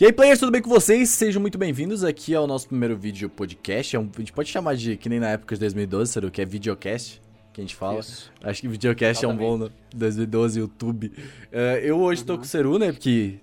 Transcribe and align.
E 0.00 0.06
aí, 0.06 0.12
players, 0.14 0.38
tudo 0.38 0.50
bem 0.50 0.62
com 0.62 0.70
vocês? 0.70 1.10
Sejam 1.10 1.42
muito 1.42 1.58
bem-vindos 1.58 2.02
aqui 2.02 2.34
ao 2.34 2.46
nosso 2.46 2.66
primeiro 2.66 2.96
vídeo 2.96 3.28
podcast. 3.28 3.94
É 3.94 3.98
um, 3.98 4.08
a 4.16 4.18
gente 4.20 4.32
pode 4.32 4.48
chamar 4.48 4.74
de, 4.74 4.96
que 4.96 5.10
nem 5.10 5.20
na 5.20 5.28
época 5.28 5.54
de 5.54 5.60
2012, 5.60 6.10
Saru, 6.10 6.30
que 6.30 6.40
é 6.40 6.44
videocast, 6.46 7.20
que 7.52 7.60
a 7.60 7.64
gente 7.64 7.76
fala. 7.76 8.00
Isso. 8.00 8.32
Acho 8.42 8.62
que 8.62 8.68
videocast 8.68 9.22
é 9.22 9.28
um 9.28 9.36
bom 9.36 9.58
no 9.58 9.70
2012, 9.94 10.60
YouTube. 10.60 11.12
Eh, 11.52 11.82
eu 11.84 12.00
hoje 12.00 12.24
tô 12.24 12.38
com 12.38 12.44
o 12.44 12.46
Seru, 12.46 12.78
né, 12.78 12.92
porque 12.92 13.40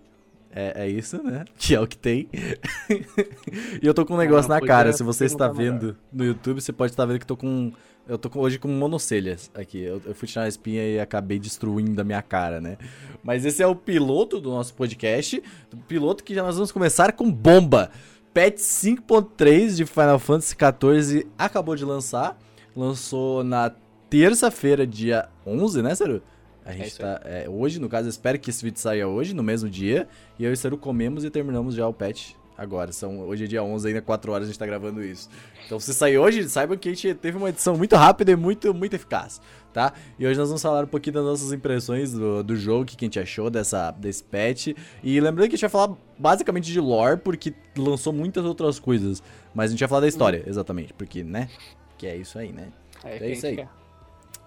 é, 0.51 0.85
é 0.85 0.89
isso, 0.89 1.21
né, 1.21 1.46
que 1.59 1.75
é 1.75 1.79
o 1.79 1.85
que 1.85 1.96
tem. 1.96 2.28
e 3.80 3.86
eu 3.86 3.94
tô 3.94 4.04
com 4.04 4.16
um 4.16 4.18
negócio 4.18 4.50
não 4.50 4.60
na 4.60 4.66
cara, 4.66 4.92
se 4.94 5.04
você 5.04 5.26
está 5.26 5.48
vendo 5.48 5.96
no 6.12 6.26
YouTube, 6.26 6.60
você 6.60 6.74
pode 6.74 6.92
estar 6.92 7.05
vendo 7.05 7.20
que 7.20 7.24
eu 7.24 7.28
tô 7.28 7.38
com... 7.38 7.71
Eu 8.08 8.18
tô 8.18 8.30
hoje 8.39 8.58
com 8.58 8.70
monocelhas 8.70 9.52
aqui. 9.54 9.82
Eu, 9.82 10.02
eu 10.05 10.16
fui 10.16 10.28
tirar 10.28 10.44
a 10.44 10.48
espinha 10.48 10.82
e 10.82 11.00
acabei 11.00 11.38
destruindo 11.38 12.00
a 12.00 12.04
minha 12.04 12.21
cara, 12.21 12.62
né? 12.62 12.78
Mas 13.21 13.46
esse 13.46 13.62
é 13.62 13.68
o 13.68 13.76
piloto 13.76 14.39
do 14.39 14.50
nosso 14.50 14.74
podcast. 14.74 15.44
O 15.74 15.78
piloto 15.78 16.24
que 16.24 16.34
já 16.34 16.42
nós 16.42 16.56
vamos 16.56 16.71
começar 16.71 17.12
com 17.12 17.30
bomba. 17.30 17.92
Patch 18.34 18.60
5.3 18.60 19.75
de 19.75 19.86
Final 19.86 20.20
Fantasy 20.20 20.56
XIV 20.56 21.28
acabou 21.38 21.75
de 21.75 21.84
lançar. 21.84 22.39
Lançou 22.75 23.43
na 23.43 23.74
terça-feira, 24.10 24.87
dia 24.87 25.28
11, 25.46 25.82
né, 25.82 25.93
Seru? 25.93 26.21
A 26.64 26.71
gente 26.71 27.01
aí. 27.04 27.10
tá. 27.10 27.21
é, 27.26 27.50
hoje, 27.50 27.79
no 27.79 27.89
caso, 27.89 28.07
espero 28.07 28.39
que 28.39 28.50
esse 28.50 28.64
vídeo 28.64 28.79
saia 28.79 29.07
hoje, 29.07 29.34
no 29.34 29.43
mesmo 29.43 29.70
dia. 29.70 30.07
E 30.39 30.46
eu 30.46 30.51
e 30.51 30.54
o 30.54 30.57
Seru 30.57 30.78
comemos 30.78 31.26
e 31.26 31.29
terminamos 31.29 31.76
já 31.76 31.87
o 31.87 31.93
patch 31.93 32.31
agora. 32.58 32.92
São, 32.92 33.20
hoje 33.20 33.44
é 33.44 33.47
dia 33.47 33.64
11, 33.64 33.88
ainda 33.88 34.02
4 34.02 34.31
horas 34.31 34.47
a 34.47 34.52
gente 34.52 34.59
tá 34.59 34.66
gravando 34.66 35.03
isso. 35.03 35.30
Então, 35.66 35.80
se 35.80 35.94
sair 35.94 36.17
hoje, 36.17 36.48
saibam 36.50 36.78
que 36.78 36.89
a 36.89 36.94
gente 36.94 37.14
teve 37.16 37.38
uma 37.38 37.50
edição 37.50 37.78
muito 37.78 37.95
rápida 37.95 38.31
e 38.31 38.36
muito, 38.36 38.73
muito 38.73 38.95
eficaz, 38.95 39.39
tá? 39.73 39.94
E 40.17 40.25
hoje 40.25 40.39
nós 40.39 40.48
vamos 40.50 40.62
falar 40.62 40.86
um 40.86 40.88
pouquinho 40.88 41.14
das 41.16 41.23
nossas 41.25 41.52
impressões 41.53 42.14
do, 42.14 42.42
do 42.44 42.56
jogo, 42.56 42.84
o 42.84 42.86
que 42.86 42.95
a 42.95 43.06
gente 43.06 43.20
achou 43.20 43.50
dessa, 43.50 43.92
desse 43.92 44.23
patch. 44.23 44.70
E 45.03 45.20
lembrando 45.20 45.50
que 45.50 45.56
a 45.56 45.58
gente 45.58 45.62
vai 45.62 45.70
falar 45.70 45.95
basicamente 46.17 46.72
de 46.72 46.80
lore, 46.80 47.17
porque 47.17 47.53
lançou 47.78 48.12
muitas 48.12 48.44
outras 48.45 48.80
coisas. 48.80 49.22
Mas 49.53 49.70
a 49.70 49.72
gente 49.72 49.80
vai 49.80 49.89
falar 49.89 50.02
da 50.02 50.08
história, 50.08 50.44
exatamente, 50.48 50.94
porque, 50.94 51.24
né? 51.24 51.50
Que 51.98 52.08
é 52.08 52.16
isso 52.16 52.40
aí, 52.40 52.52
né? 52.52 52.70
É, 53.03 53.16
É 53.16 53.20
quem 53.20 53.31
isso 53.34 53.46
aí. 53.46 53.56
quer. 53.58 53.70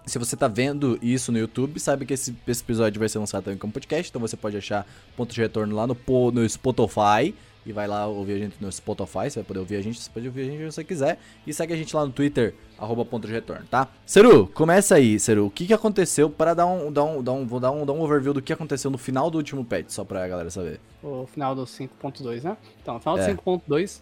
Se 0.05 0.17
você 0.17 0.35
tá 0.35 0.47
vendo 0.47 0.97
isso 0.99 1.31
no 1.31 1.37
YouTube, 1.37 1.79
sabe 1.79 2.07
que 2.07 2.13
esse, 2.15 2.35
esse 2.47 2.63
episódio 2.63 2.97
vai 2.99 3.07
ser 3.07 3.19
lançado 3.19 3.43
também 3.43 3.59
como 3.59 3.71
podcast, 3.71 4.09
então 4.09 4.19
você 4.19 4.35
pode 4.35 4.57
achar 4.57 4.83
ponto 5.15 5.31
de 5.31 5.39
retorno 5.39 5.75
lá 5.75 5.85
no, 5.85 5.95
no 6.31 6.49
Spotify. 6.49 7.35
E 7.63 7.71
vai 7.71 7.87
lá 7.87 8.07
ouvir 8.07 8.33
a 8.33 8.37
gente 8.39 8.55
no 8.59 8.71
Spotify, 8.71 9.29
você 9.29 9.35
vai 9.39 9.43
poder 9.43 9.59
ouvir 9.59 9.75
a 9.75 9.81
gente, 9.83 9.99
você 10.01 10.09
pode 10.09 10.25
ouvir 10.25 10.41
a 10.41 10.45
gente 10.45 10.57
se 10.59 10.65
você 10.71 10.83
quiser. 10.83 11.19
E 11.45 11.53
segue 11.53 11.73
a 11.73 11.77
gente 11.77 11.95
lá 11.95 12.03
no 12.05 12.11
Twitter, 12.11 12.55
arroba 12.77 13.05
ponto 13.05 13.27
de 13.27 13.31
retorno, 13.33 13.65
tá? 13.69 13.87
Seru, 14.05 14.47
começa 14.47 14.95
aí, 14.95 15.19
Seru. 15.19 15.45
O 15.45 15.51
que, 15.51 15.67
que 15.67 15.73
aconteceu 15.73 16.27
para 16.29 16.55
dar 16.55 16.65
um, 16.65 16.91
dar 16.91 17.03
um, 17.03 17.21
dar 17.21 17.33
um, 17.33 17.45
vou 17.45 17.59
dar 17.59 17.69
um, 17.71 17.85
dar 17.85 17.93
um 17.93 18.01
overview 18.01 18.33
do 18.33 18.41
que 18.41 18.51
aconteceu 18.51 18.89
no 18.89 18.97
final 18.97 19.29
do 19.29 19.37
último 19.37 19.63
patch, 19.63 19.89
só 19.91 20.03
pra 20.03 20.27
galera 20.27 20.49
saber. 20.49 20.79
O 21.03 21.27
final 21.27 21.53
do 21.53 21.63
5.2, 21.65 22.41
né? 22.43 22.57
Então, 22.81 22.95
no 22.95 22.99
final 22.99 23.15
do 23.15 23.21
É. 23.23 23.33
5.2 23.35 24.01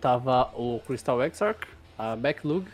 tava 0.00 0.50
o 0.54 0.80
Crystal 0.86 1.22
Exarch, 1.24 1.60
a 1.98 2.14
Backlug, 2.16 2.66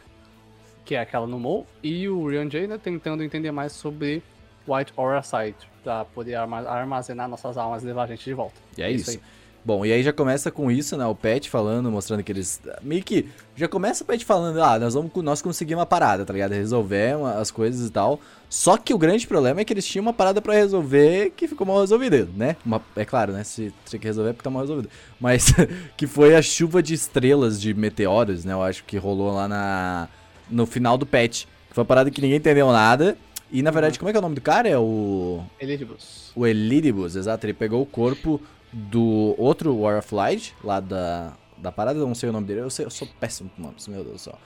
que 0.84 0.94
é 0.94 1.00
aquela 1.00 1.26
no 1.26 1.38
Mole, 1.38 1.64
e 1.82 2.08
o 2.08 2.26
Ryan 2.28 2.48
J, 2.48 2.66
né, 2.66 2.78
tentando 2.82 3.22
entender 3.22 3.50
mais 3.50 3.72
sobre 3.72 4.22
White 4.66 4.92
Aura 4.96 5.22
Site, 5.22 5.68
pra 5.82 6.04
poder 6.04 6.34
arma- 6.34 6.66
armazenar 6.68 7.28
nossas 7.28 7.56
almas 7.56 7.82
e 7.82 7.86
levar 7.86 8.04
a 8.04 8.06
gente 8.06 8.24
de 8.24 8.34
volta. 8.34 8.54
E 8.76 8.82
é 8.82 8.90
isso. 8.90 9.10
aí. 9.10 9.20
Bom, 9.68 9.84
e 9.84 9.92
aí 9.92 10.02
já 10.02 10.14
começa 10.14 10.50
com 10.50 10.70
isso, 10.70 10.96
né? 10.96 11.04
O 11.04 11.14
Pet 11.14 11.50
falando, 11.50 11.90
mostrando 11.90 12.22
que 12.22 12.32
eles. 12.32 12.58
Meio 12.80 13.02
que. 13.04 13.28
Já 13.54 13.68
começa 13.68 14.02
o 14.02 14.06
Pet 14.06 14.24
falando, 14.24 14.62
ah, 14.62 14.78
nós 14.78 14.94
vamos 14.94 15.12
nós 15.16 15.42
conseguimos 15.42 15.80
uma 15.80 15.84
parada, 15.84 16.24
tá 16.24 16.32
ligado? 16.32 16.52
Resolver 16.52 17.18
uma- 17.18 17.34
as 17.34 17.50
coisas 17.50 17.86
e 17.86 17.92
tal. 17.92 18.18
Só 18.48 18.78
que 18.78 18.94
o 18.94 18.98
grande 18.98 19.26
problema 19.26 19.60
é 19.60 19.64
que 19.66 19.72
eles 19.74 19.86
tinham 19.86 20.00
uma 20.06 20.14
parada 20.14 20.40
pra 20.40 20.54
resolver 20.54 21.34
que 21.36 21.46
ficou 21.46 21.66
mal 21.66 21.82
resolvida, 21.82 22.26
né? 22.34 22.56
Uma- 22.64 22.80
é 22.96 23.04
claro, 23.04 23.30
né? 23.34 23.44
Se 23.44 23.70
tinha 23.84 24.00
que 24.00 24.06
resolver 24.06 24.30
é 24.30 24.32
porque 24.32 24.44
tá 24.44 24.48
mal 24.48 24.62
resolvido. 24.62 24.88
Mas 25.20 25.52
que 25.98 26.06
foi 26.06 26.34
a 26.34 26.40
chuva 26.40 26.82
de 26.82 26.94
estrelas 26.94 27.60
de 27.60 27.74
meteoros, 27.74 28.46
né? 28.46 28.54
Eu 28.54 28.62
acho 28.62 28.82
que 28.84 28.96
rolou 28.96 29.34
lá 29.34 29.46
na. 29.46 30.08
No 30.50 30.64
final 30.64 30.96
do. 30.96 31.04
Que 31.04 31.44
foi 31.72 31.82
uma 31.82 31.84
parada 31.84 32.10
que 32.10 32.22
ninguém 32.22 32.38
entendeu 32.38 32.72
nada. 32.72 33.18
E 33.52 33.62
na 33.62 33.70
verdade, 33.70 33.98
como 33.98 34.08
é 34.08 34.12
que 34.12 34.16
é 34.16 34.20
o 34.20 34.22
nome 34.22 34.34
do 34.34 34.40
cara? 34.40 34.66
É 34.66 34.78
o. 34.78 35.42
Elidibus. 35.60 36.32
O 36.34 36.46
Elidibus, 36.46 37.16
exato, 37.16 37.44
ele 37.44 37.52
pegou 37.52 37.82
o 37.82 37.86
corpo 37.86 38.40
do 38.72 39.34
outro 39.38 39.74
War 39.74 39.98
of 39.98 40.14
Light, 40.14 40.54
lá 40.62 40.80
da, 40.80 41.32
da 41.56 41.72
parada, 41.72 41.98
eu 41.98 42.06
não 42.06 42.14
sei 42.14 42.28
o 42.28 42.32
nome 42.32 42.46
dele, 42.46 42.60
eu, 42.60 42.70
sei, 42.70 42.84
eu 42.84 42.90
sou 42.90 43.08
péssimo 43.18 43.50
com 43.54 43.62
nomes, 43.62 43.86
meu 43.88 44.02
Deus 44.02 44.14
do 44.16 44.18
céu. 44.18 44.38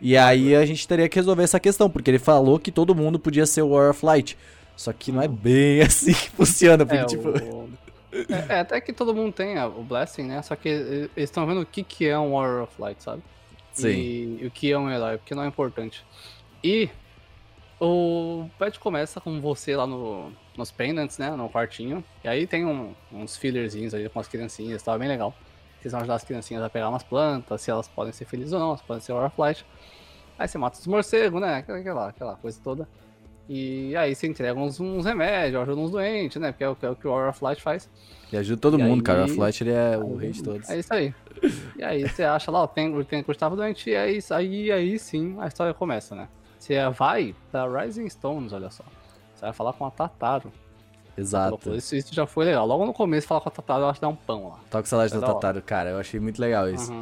E 0.00 0.16
aí 0.16 0.54
a 0.54 0.64
gente 0.66 0.86
teria 0.86 1.08
que 1.08 1.16
resolver 1.16 1.42
essa 1.42 1.60
questão, 1.60 1.88
porque 1.88 2.10
ele 2.10 2.18
falou 2.18 2.58
que 2.58 2.70
todo 2.70 2.94
mundo 2.94 3.18
podia 3.18 3.46
ser 3.46 3.62
o 3.62 3.68
War 3.68 3.90
of 3.90 4.04
Light. 4.04 4.36
Só 4.76 4.92
que 4.92 5.10
não 5.10 5.22
é 5.22 5.28
bem 5.28 5.80
assim 5.82 6.12
que 6.12 6.30
funciona, 6.30 6.84
porque 6.84 7.02
É, 7.02 7.06
tipo... 7.06 7.28
o... 7.30 7.70
é, 8.12 8.56
é, 8.56 8.60
até 8.60 8.80
que 8.80 8.92
todo 8.92 9.14
mundo 9.14 9.32
tem 9.32 9.58
o 9.58 9.82
Blessing, 9.82 10.24
né? 10.24 10.42
Só 10.42 10.54
que 10.54 10.68
eles 10.68 11.10
estão 11.16 11.46
vendo 11.46 11.62
o 11.62 11.66
que, 11.66 11.82
que 11.82 12.06
é 12.06 12.18
um 12.18 12.32
Warrior 12.32 12.64
of 12.64 12.72
Light, 12.78 13.02
sabe? 13.02 13.22
Sim. 13.72 13.88
E, 13.88 14.38
e 14.42 14.46
o 14.46 14.50
que 14.50 14.70
é 14.70 14.78
um 14.78 14.90
herói, 14.90 15.16
porque 15.18 15.34
não 15.34 15.44
é 15.44 15.46
importante. 15.46 16.04
E 16.62 16.90
o 17.80 18.48
patch 18.58 18.78
começa 18.78 19.20
com 19.20 19.40
você 19.40 19.76
lá 19.76 19.86
no, 19.86 20.32
nos 20.56 20.70
pendants, 20.70 21.18
né? 21.18 21.30
No 21.30 21.48
quartinho. 21.48 22.02
E 22.24 22.28
aí 22.28 22.46
tem 22.46 22.64
um- 22.64 22.94
uns 23.12 23.36
fillerzinhos 23.36 23.92
ali 23.94 24.08
com 24.08 24.18
as 24.20 24.28
criancinhas, 24.28 24.82
tava 24.82 24.98
bem 24.98 25.08
legal. 25.08 25.34
Vocês 25.80 25.92
vão 25.92 26.00
ajudar 26.00 26.14
as 26.16 26.24
criancinhas 26.24 26.62
a 26.62 26.70
pegar 26.70 26.88
umas 26.88 27.02
plantas, 27.02 27.60
se 27.60 27.70
elas 27.70 27.86
podem 27.88 28.12
ser 28.12 28.24
felizes 28.24 28.52
ou 28.52 28.58
não, 28.58 28.76
se 28.76 28.82
podem 28.82 29.00
ser 29.02 29.12
War 29.12 29.26
of 29.26 29.40
Light. 29.40 29.64
Aí 30.38 30.48
você 30.48 30.58
mata 30.58 30.78
os 30.78 30.86
morcegos, 30.86 31.40
né? 31.40 31.56
Aquela, 31.56 32.08
aquela, 32.08 32.36
coisa 32.36 32.58
toda. 32.62 32.88
E 33.48 33.94
aí 33.96 34.12
você 34.14 34.26
entrega 34.26 34.58
uns, 34.58 34.80
uns 34.80 35.04
remédios, 35.06 35.62
ajuda 35.62 35.80
uns 35.80 35.90
doentes, 35.92 36.40
né? 36.40 36.50
Porque 36.50 36.64
é 36.64 36.68
o, 36.68 36.74
que- 36.74 36.84
é 36.86 36.90
o 36.90 36.96
que 36.96 37.06
o 37.06 37.12
War 37.12 37.28
of 37.28 37.42
Light 37.44 37.62
faz. 37.62 37.88
Ele 38.32 38.38
ajuda 38.40 38.60
todo 38.60 38.78
E 38.78 38.82
mundo, 38.82 38.96
aí- 39.00 39.02
cara, 39.02 39.18
o 39.18 39.22
War 39.22 39.30
of 39.30 39.38
Light 39.38 39.60
ele 39.62 39.70
é 39.70 39.96
o 39.96 40.16
rei 40.16 40.30
de 40.32 40.42
todos. 40.42 40.68
É 40.68 40.78
isso 40.78 40.92
aí. 40.92 41.14
E 41.78 41.84
aí 41.84 42.08
você 42.08 42.24
acha 42.24 42.50
lá, 42.50 42.62
o 42.64 42.66
Tengu 42.66 43.00
estava 43.30 43.54
doente, 43.54 43.90
e 43.90 43.94
aí, 43.96 44.18
aí, 44.30 44.72
aí 44.72 44.98
sim 44.98 45.36
a 45.38 45.46
história 45.46 45.72
começa, 45.72 46.16
né? 46.16 46.28
Você 46.58 46.74
vai 46.90 47.34
pra 47.52 47.66
Rising 47.82 48.08
Stones, 48.10 48.52
olha 48.52 48.70
só. 48.70 48.82
Você 49.36 49.44
vai 49.44 49.52
falar 49.52 49.72
com 49.74 49.84
a 49.84 49.90
Tataro. 49.90 50.50
Exato. 51.16 51.74
Isso, 51.74 51.96
isso 51.96 52.14
já 52.14 52.26
foi 52.26 52.44
legal. 52.44 52.66
Logo 52.66 52.84
no 52.84 52.92
começo, 52.92 53.26
falar 53.26 53.40
com 53.40 53.48
a 53.48 53.52
Tataro, 53.52 53.84
ela 53.84 53.94
te 53.94 54.00
dá 54.00 54.08
um 54.08 54.16
pão 54.16 54.48
lá. 54.48 54.60
É 54.70 55.08
do 55.08 55.20
da. 55.20 55.26
Tataro, 55.34 55.62
cara, 55.62 55.90
eu 55.90 55.98
achei 55.98 56.20
muito 56.20 56.40
legal 56.40 56.68
isso. 56.68 56.92
Uhum. 56.92 57.00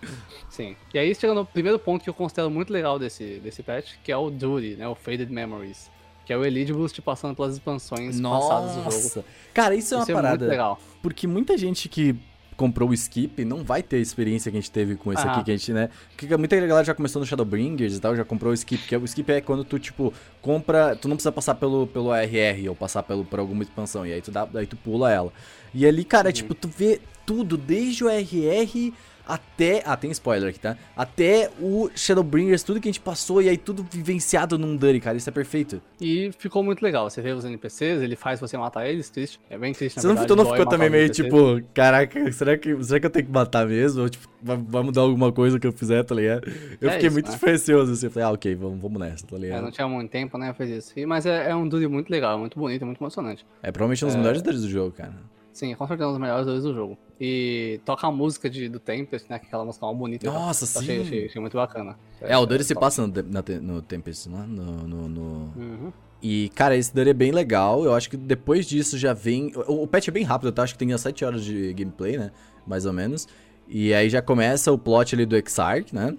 Sim. 0.48 0.76
E 0.94 0.98
aí 0.98 1.14
chega 1.14 1.34
no 1.34 1.44
primeiro 1.44 1.78
ponto 1.78 2.02
que 2.02 2.08
eu 2.08 2.14
considero 2.14 2.50
muito 2.50 2.72
legal 2.72 2.98
desse, 2.98 3.38
desse 3.40 3.62
patch, 3.62 3.94
que 4.02 4.10
é 4.10 4.16
o 4.16 4.30
Duty, 4.30 4.76
né? 4.76 4.88
O 4.88 4.94
Faded 4.94 5.30
Memories. 5.30 5.90
Que 6.24 6.32
é 6.32 6.36
o 6.36 6.44
Elidibus 6.44 6.92
te 6.92 7.02
passando 7.02 7.34
pelas 7.34 7.54
expansões 7.54 8.20
passadas 8.20 8.70
do 8.70 8.76
jogo. 8.78 8.84
Nossa! 8.84 9.24
Cara, 9.52 9.74
isso 9.74 9.94
é 9.94 9.96
uma 9.96 10.02
Isso 10.02 10.12
é 10.12 10.14
parada... 10.14 10.38
muito 10.38 10.50
legal. 10.50 10.78
Porque 11.02 11.26
muita 11.26 11.58
gente 11.58 11.88
que 11.88 12.16
comprou 12.60 12.90
o 12.90 12.92
Skip 12.94 13.42
não 13.42 13.64
vai 13.64 13.82
ter 13.82 13.96
a 13.96 14.00
experiência 14.00 14.50
que 14.52 14.58
a 14.58 14.60
gente 14.60 14.70
teve 14.70 14.94
com 14.94 15.10
esse 15.10 15.26
Ah. 15.26 15.32
aqui, 15.32 15.44
que 15.44 15.50
a 15.50 15.56
gente, 15.56 15.72
né? 15.72 15.88
Porque 16.14 16.36
muita 16.36 16.56
galera 16.60 16.84
já 16.84 16.94
começou 16.94 17.18
no 17.20 17.24
Shadowbringers 17.26 17.96
e 17.96 18.00
tal, 18.00 18.14
já 18.14 18.22
comprou 18.22 18.50
o 18.50 18.54
Skip, 18.54 18.86
que 18.86 18.94
é- 18.94 18.98
o 18.98 19.04
Skip 19.06 19.32
é 19.32 19.40
quando 19.40 19.64
tu, 19.64 19.78
tipo, 19.78 20.12
compra, 20.42 20.94
tu 20.94 21.08
não 21.08 21.16
precisa 21.16 21.32
passar 21.32 21.54
pelo, 21.54 21.86
pelo 21.86 22.12
ARR 22.12 22.68
ou 22.68 22.74
passar 22.76 23.02
pelo, 23.02 23.24
por 23.24 23.38
alguma 23.38 23.62
expansão, 23.62 24.04
e 24.06 24.12
aí 24.12 24.20
tu, 24.20 24.30
dá, 24.30 24.46
aí 24.54 24.66
tu 24.66 24.76
pula 24.76 25.10
ela. 25.10 25.32
E 25.74 25.86
ali, 25.86 26.04
cara, 26.04 26.28
Uhum. 26.28 26.32
tipo, 26.34 26.54
tu 26.54 26.68
vê 26.68 27.00
tudo, 27.24 27.56
desde 27.56 28.04
o 28.04 28.08
ARR 28.08 28.92
até, 29.26 29.82
ah, 29.86 29.96
tem 29.96 30.10
spoiler 30.10 30.50
aqui, 30.50 30.58
tá? 30.58 30.76
Até 30.96 31.50
o 31.60 31.90
Shadowbringers, 31.94 32.62
tudo 32.62 32.80
que 32.80 32.88
a 32.88 32.92
gente 32.92 33.00
passou, 33.00 33.40
e 33.42 33.48
aí 33.48 33.56
tudo 33.56 33.86
vivenciado 33.90 34.58
num 34.58 34.76
Dirty, 34.76 35.00
cara, 35.00 35.16
isso 35.16 35.28
é 35.28 35.32
perfeito. 35.32 35.80
E 36.00 36.30
ficou 36.38 36.62
muito 36.62 36.82
legal. 36.82 37.08
Você 37.08 37.20
vê 37.20 37.30
os 37.32 37.44
NPCs, 37.44 38.02
ele 38.02 38.16
faz 38.16 38.40
você 38.40 38.56
matar 38.56 38.88
eles, 38.88 39.08
triste. 39.10 39.40
É 39.48 39.56
bem 39.58 39.72
triste, 39.72 39.96
na 39.96 40.02
Você 40.02 40.08
não, 40.08 40.14
verdade. 40.16 40.36
não 40.36 40.50
ficou 40.50 40.66
também 40.66 40.90
meio 40.90 41.08
tipo, 41.10 41.60
caraca, 41.74 42.32
será 42.32 42.56
que, 42.56 42.82
será 42.82 43.00
que 43.00 43.06
eu 43.06 43.10
tenho 43.10 43.26
que 43.26 43.32
matar 43.32 43.66
mesmo? 43.66 44.02
Ou 44.02 44.08
tipo, 44.08 44.28
vai, 44.42 44.56
vai 44.56 44.82
mudar 44.82 45.02
alguma 45.02 45.30
coisa 45.32 45.58
que 45.58 45.66
eu 45.66 45.72
fizer, 45.72 46.02
tá 46.04 46.14
ligado? 46.14 46.46
Eu 46.80 46.88
É 46.88 46.92
fiquei 46.92 47.06
isso, 47.08 47.14
muito 47.14 47.30
né? 47.30 47.52
assim, 47.52 47.72
eu 48.06 48.10
falei, 48.10 48.28
ah, 48.28 48.32
ok, 48.32 48.54
vamos, 48.54 48.80
vamos 48.80 49.00
nessa, 49.00 49.26
tá 49.26 49.36
É, 49.36 49.38
ligado? 49.38 49.62
não 49.62 49.70
tinha 49.70 49.88
muito 49.88 50.10
tempo, 50.10 50.36
né? 50.38 50.52
Fez 50.54 50.70
isso. 50.70 50.92
E- 50.98 51.06
Mas 51.06 51.26
é, 51.26 51.50
é 51.50 51.54
um 51.54 51.68
dude 51.68 51.86
muito 51.88 52.08
legal, 52.10 52.38
muito 52.38 52.58
bonito, 52.58 52.84
muito 52.86 53.00
emocionante. 53.00 53.44
É 53.62 53.70
provavelmente 53.70 54.04
um 54.04 54.08
dos 54.08 54.16
melhores 54.16 54.42
deles 54.42 54.62
do 54.62 54.68
jogo, 54.68 54.92
cara. 54.92 55.12
Sim, 55.52 55.74
com 55.74 55.86
certeza 55.86 56.08
um 56.08 56.12
dos 56.12 56.20
melhores 56.20 56.46
dois 56.46 56.62
do 56.62 56.72
jogo. 56.74 56.96
E 57.20 57.80
toca 57.84 58.06
a 58.06 58.10
música 58.10 58.48
de, 58.48 58.68
do 58.68 58.78
Tempest, 58.78 59.28
né? 59.28 59.36
Aquela 59.36 59.64
música 59.64 59.84
mal 59.84 59.94
bonita. 59.94 60.30
Nossa, 60.30 60.64
Eu 60.78 60.80
Achei, 60.80 60.96
sim. 60.96 61.02
achei, 61.02 61.26
achei 61.26 61.40
muito 61.40 61.56
bacana. 61.56 61.98
É, 62.20 62.36
o 62.38 62.46
Dirty 62.46 62.64
se 62.64 62.74
passa 62.74 63.06
no, 63.06 63.12
na 63.24 63.42
no 63.60 63.82
Tempest, 63.82 64.28
né? 64.28 64.44
No, 64.48 64.64
no, 64.86 65.08
no- 65.08 65.52
Uhum. 65.56 65.92
E, 66.22 66.50
cara, 66.50 66.76
esse 66.76 66.94
Dirty 66.94 67.10
é 67.10 67.14
bem 67.14 67.32
legal. 67.32 67.84
Eu 67.84 67.94
acho 67.94 68.08
que 68.10 68.16
depois 68.16 68.66
disso 68.66 68.96
já 68.98 69.12
vem. 69.12 69.52
O, 69.66 69.82
o 69.82 69.86
patch 69.86 70.08
é 70.08 70.10
bem 70.10 70.22
rápido, 70.22 70.52
tá? 70.52 70.62
Acho 70.62 70.74
que 70.74 70.78
tem 70.78 70.92
as 70.92 71.00
7 71.00 71.24
horas 71.24 71.44
de 71.44 71.72
gameplay, 71.74 72.16
né? 72.16 72.30
Mais 72.66 72.86
ou 72.86 72.92
menos. 72.92 73.26
E 73.68 73.92
aí 73.94 74.08
já 74.10 74.20
começa 74.22 74.70
o 74.72 74.78
plot 74.78 75.14
ali 75.14 75.24
do 75.26 75.36
Exarch, 75.36 75.94
né? 75.94 76.16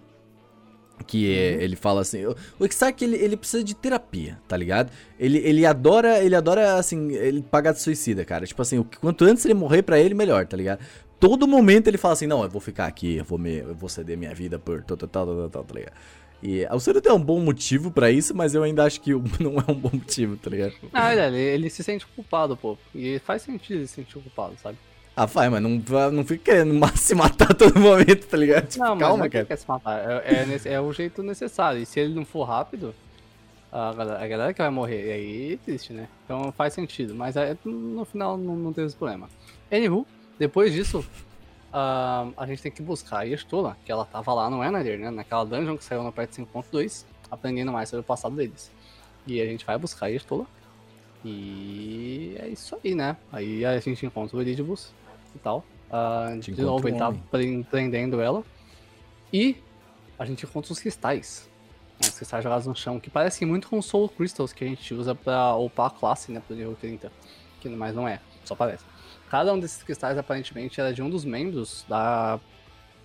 Que 1.04 1.34
é- 1.34 1.64
ele 1.64 1.76
fala 1.76 2.02
assim, 2.02 2.26
o- 2.26 2.36
Exarch 2.60 3.04
ele, 3.04 3.16
ele 3.18 3.36
precisa 3.38 3.64
de 3.64 3.74
terapia, 3.76 4.38
tá 4.48 4.56
ligado? 4.58 4.92
Ele, 5.20 5.38
ele 5.40 5.66
adora, 5.66 6.24
ele 6.24 6.36
adora 6.36 6.76
assim, 6.76 7.12
ele 7.14 7.42
pagar 7.42 7.72
de 7.74 7.82
suicida, 7.82 8.24
cara. 8.26 8.46
Tipo 8.46 8.62
assim, 8.62 8.78
o 8.80 8.84
quanto 9.00 9.24
antes 9.26 9.44
ele 9.46 9.54
morrer 9.54 9.82
pra 9.82 10.00
ele, 10.00 10.14
melhor, 10.14 10.46
tá 10.46 10.56
ligado? 10.58 10.80
Todo 11.20 11.48
momento 11.48 11.88
ele 11.88 11.98
fala 11.98 12.14
assim, 12.14 12.26
não, 12.28 12.44
eu 12.44 12.50
vou 12.50 12.60
ficar 12.62 12.88
aqui, 12.88 13.18
eu 13.18 13.24
vou 13.24 13.38
me, 13.38 13.58
eu 13.58 13.76
vou 13.76 13.88
ceder 13.90 14.18
minha 14.18 14.34
vida 14.34 14.58
por 14.58 14.84
tal, 14.84 14.98
tal, 14.98 15.08
tal, 15.10 15.26
tal, 15.28 15.50
tal, 15.50 15.64
tá 15.64 15.74
ligado? 15.76 15.94
E 16.44 16.66
o 16.72 16.80
Ciro 16.80 17.00
tem 17.00 17.12
um 17.12 17.22
bom 17.22 17.40
motivo 17.40 17.92
pra 17.92 18.10
isso, 18.10 18.36
mas 18.36 18.56
eu 18.56 18.64
ainda 18.64 18.84
acho 18.84 19.00
que 19.00 19.12
não 19.40 19.58
é 19.58 19.72
um 19.72 19.76
bom 19.76 19.92
motivo, 19.94 20.36
tá 20.38 20.50
ligado? 20.50 20.74
Ah, 20.92 21.14
ele, 21.14 21.38
ele 21.38 21.70
se 21.70 21.84
sente 21.84 22.08
culpado, 22.08 22.58
pô. 22.58 22.76
E 22.96 23.20
faz 23.20 23.44
sentido 23.44 23.78
ele 23.78 23.88
se 23.88 23.94
sentir 23.94 24.14
culpado, 24.16 24.56
sabe? 24.62 24.76
Ah, 25.16 25.26
vai, 25.26 25.50
mas 25.50 25.62
não, 25.62 25.72
não 26.12 26.24
fica 26.26 26.46
querendo 26.52 26.74
se 26.98 27.14
matar 27.14 27.52
a 27.52 27.54
todo 27.54 27.78
momento, 27.80 28.28
tá 28.28 28.38
ligado? 28.38 28.68
Tipo, 28.68 28.84
Não, 28.84 28.96
mas 28.96 29.00
calma, 29.02 29.18
não 29.18 29.26
é 29.26 29.30
cara. 29.30 29.46
quer 29.46 29.58
se 29.58 29.68
matar. 29.68 30.00
É, 30.00 30.34
é 30.70 30.74
é 30.74 30.82
o 30.82 30.92
jeito 30.94 31.22
necessário. 31.22 31.82
E 31.82 31.86
se 31.86 32.00
ele 32.00 32.14
não 32.14 32.24
for 32.26 32.44
rápido, 32.46 32.96
a 33.72 33.94
galera, 33.94 34.24
a 34.24 34.28
galera 34.28 34.54
que 34.54 34.62
vai 34.62 34.70
morrer. 34.72 35.08
E 35.08 35.12
aí 35.12 35.60
existe, 35.68 35.92
né? 35.94 36.08
Então 36.26 36.52
faz 36.54 36.74
sentido. 36.74 37.14
Mas 37.14 37.36
é- 37.36 37.58
no 37.66 38.06
final 38.06 38.38
não, 38.38 38.56
não 38.56 38.74
teve 38.74 38.88
esse 38.88 38.96
problema. 38.96 39.30
Anywho, 39.70 40.08
depois 40.40 40.72
disso, 40.74 41.06
ah, 41.74 42.28
a 42.38 42.46
gente 42.46 42.62
tem 42.62 42.72
que 42.72 42.82
buscar 42.82 43.20
a 43.20 43.24
Yestola, 43.24 43.76
que 43.86 43.92
ela 43.92 44.06
tava 44.06 44.34
lá 44.34 44.50
no 44.50 44.64
Enader, 44.64 44.98
né? 44.98 45.10
Naquela 45.12 45.46
dungeon 45.46 45.78
que 45.78 45.84
saiu 45.84 46.04
no 46.04 46.12
patch 46.12 46.38
5.2, 46.40 47.06
aprendendo 47.30 47.72
mais 47.72 47.90
sobre 47.90 48.02
o 48.02 48.04
passado 48.06 48.36
deles. 48.36 48.72
E 49.28 49.42
a 49.42 49.46
gente 49.46 49.66
vai 49.66 49.78
buscar 49.78 50.06
a 50.06 50.10
Yestola. 50.10 50.46
E 51.24 52.36
é 52.40 52.48
isso 52.48 52.76
aí, 52.84 52.96
né? 52.96 53.16
Aí 53.32 53.64
a 53.64 53.78
gente 53.80 54.06
encontra 54.06 54.36
o 54.38 54.42
Elidibus 54.42 54.92
e 55.36 55.40
tal. 55.40 55.66
Te 56.42 56.52
de 56.52 56.62
novo, 56.62 56.88
ele 56.88 56.98
tá 56.98 57.14
prendendo 57.70 58.22
ela. 58.22 58.44
E 59.32 59.58
a 60.18 60.26
gente 60.26 60.46
encontra 60.46 60.72
os 60.72 60.80
cristais. 60.80 61.50
né, 62.00 62.08
Os 62.08 62.16
cristais 62.16 62.44
jogados 62.44 62.68
no 62.68 62.76
chão, 62.76 63.00
que 63.00 63.10
parecem 63.10 63.48
muito 63.48 63.68
com 63.68 63.82
Soul 63.82 64.08
Crystals 64.10 64.54
que 64.54 64.64
a 64.64 64.68
gente 64.68 64.94
usa 64.94 65.14
pra 65.14 65.56
upar 65.56 65.88
a 65.88 65.90
classe, 65.90 66.32
né? 66.32 66.42
Pro 66.46 66.56
nível 66.56 66.78
30. 66.80 67.12
Que, 67.60 67.70
mas 67.70 67.94
não 67.94 68.08
é, 68.08 68.20
só 68.46 68.56
parece. 68.56 68.84
Cada 69.30 69.54
um 69.54 69.60
desses 69.60 69.82
cristais 69.84 70.18
aparentemente 70.18 70.80
era 70.80 70.94
de 70.94 71.02
um 71.02 71.10
dos 71.10 71.26
membros 71.26 71.86
da, 71.88 72.40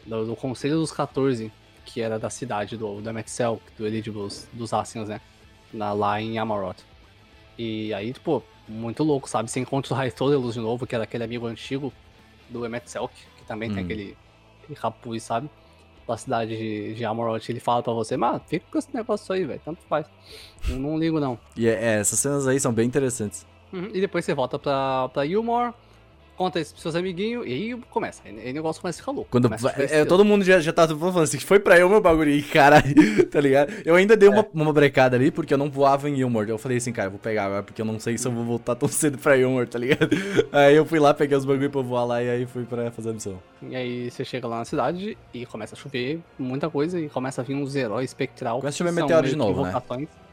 do, 0.04 0.26
do 0.26 0.36
Conselho 0.36 0.76
dos 0.76 0.92
14, 0.92 1.52
que 1.84 2.00
era 2.00 2.18
da 2.18 2.30
cidade 2.30 2.76
do, 2.76 3.00
do 3.00 3.14
Metzel, 3.14 3.60
do 3.76 3.86
Eligibles, 3.86 4.48
dos 4.52 4.72
Asians, 4.72 5.08
né? 5.08 5.20
Na, 5.72 5.92
lá 5.92 6.20
em 6.20 6.38
Amarot. 6.38 6.82
E 7.58 7.92
aí, 7.94 8.12
tipo, 8.12 8.42
muito 8.68 9.02
louco, 9.02 9.28
sabe? 9.28 9.50
Você 9.50 9.60
encontra 9.60 9.92
o 9.92 9.96
Raitolelus 9.96 10.54
de 10.54 10.60
novo, 10.60 10.86
que 10.86 10.94
era 10.94 11.04
aquele 11.04 11.24
amigo 11.24 11.46
antigo 11.46 11.92
do 12.48 12.64
Emetzelk, 12.64 13.14
que 13.38 13.44
também 13.44 13.70
tem 13.70 13.82
Hum. 13.82 13.84
aquele, 13.84 14.16
aquele 14.62 14.78
capuz, 14.78 15.22
sabe? 15.22 15.48
Da 16.06 16.16
cidade 16.16 16.56
de, 16.56 16.94
de 16.94 17.04
Amarot. 17.04 17.50
Ele 17.50 17.58
fala 17.60 17.82
pra 17.82 17.92
você, 17.92 18.16
mano, 18.16 18.40
fica 18.46 18.64
com 18.70 18.78
esse 18.78 18.94
negócio 18.94 19.34
aí, 19.34 19.44
velho, 19.44 19.60
tanto 19.64 19.80
faz. 19.88 20.06
Eu 20.68 20.76
não 20.78 20.96
ligo, 20.98 21.18
não. 21.18 21.36
E 21.56 21.66
é, 21.68 21.72
é, 21.72 21.98
essas 22.00 22.18
cenas 22.20 22.46
aí 22.46 22.60
são 22.60 22.72
bem 22.72 22.86
interessantes. 22.86 23.44
Uhum, 23.72 23.90
E 23.92 24.00
depois 24.00 24.24
você 24.24 24.32
volta 24.32 24.56
pra, 24.58 25.08
pra 25.08 25.26
Ilmor, 25.26 25.74
conta 26.36 26.60
isso 26.60 26.72
pros 26.72 26.82
seus 26.82 26.94
amiguinhos, 26.94 27.46
e 27.46 27.50
aí 27.52 27.80
começa. 27.90 28.22
Aí, 28.24 28.50
o 28.50 28.54
negócio 28.54 28.80
começa 28.80 28.98
a 28.98 29.02
ficar 29.02 29.12
louco. 29.12 29.28
Quando 29.30 29.48
vai- 29.48 29.58
é, 29.90 30.04
todo 30.04 30.24
mundo 30.24 30.44
já, 30.44 30.60
já 30.60 30.72
tá 30.72 30.86
falando 30.86 31.20
assim, 31.20 31.38
foi 31.38 31.58
pra 31.58 31.78
eu 31.78 31.88
meu 31.88 32.00
bagulho 32.00 32.30
aí, 32.30 32.42
caralho, 32.42 32.84
tá 33.30 33.40
ligado? 33.40 33.72
Eu 33.84 33.94
ainda 33.94 34.16
dei 34.16 34.28
uma, 34.28 34.46
uma 34.52 34.72
brecada 34.72 35.16
ali, 35.16 35.30
porque 35.30 35.52
eu 35.54 35.58
não 35.58 35.70
voava 35.70 36.08
em 36.08 36.18
Ilmor. 36.20 36.46
Eu 36.48 36.58
falei 36.58 36.78
assim, 36.78 36.92
cara, 36.92 37.06
eu 37.08 37.12
vou 37.12 37.20
pegar 37.20 37.46
agora, 37.46 37.62
porque 37.62 37.80
eu 37.80 37.86
não 37.86 37.98
sei 37.98 38.16
se 38.18 38.26
eu 38.28 38.32
vou 38.32 38.44
voltar 38.44 38.74
tão 38.74 38.88
cedo 38.88 39.18
pra 39.18 39.36
Ilmor, 39.36 39.66
tá 39.66 39.78
ligado? 39.78 40.08
Aí 40.52 40.76
eu 40.76 40.84
fui 40.84 40.98
lá, 40.98 41.12
peguei 41.14 41.36
os 41.36 41.44
bagulho 41.44 41.70
pra 41.70 41.80
voar 41.80 42.04
lá, 42.04 42.22
e 42.22 42.28
aí 42.30 42.46
fui 42.46 42.64
pra 42.64 42.90
fazer 42.90 43.10
a 43.10 43.12
missão. 43.12 43.38
E 43.62 43.74
aí 43.74 44.10
você 44.10 44.24
chega 44.24 44.46
lá 44.46 44.58
na 44.58 44.64
cidade 44.64 45.16
e 45.32 45.46
começa 45.46 45.74
a 45.74 45.78
chover 45.78 46.20
muita 46.38 46.68
coisa 46.68 47.00
e 47.00 47.08
começa 47.08 47.40
a 47.40 47.44
vir 47.44 47.54
uns 47.54 47.74
heróis 47.74 48.10
espectral. 48.10 48.60
Começa 48.60 48.76
a 48.76 48.78
chover 48.78 48.92
meteoro 48.92 49.28
de 49.28 49.36
novo, 49.36 49.64
né? 49.64 49.72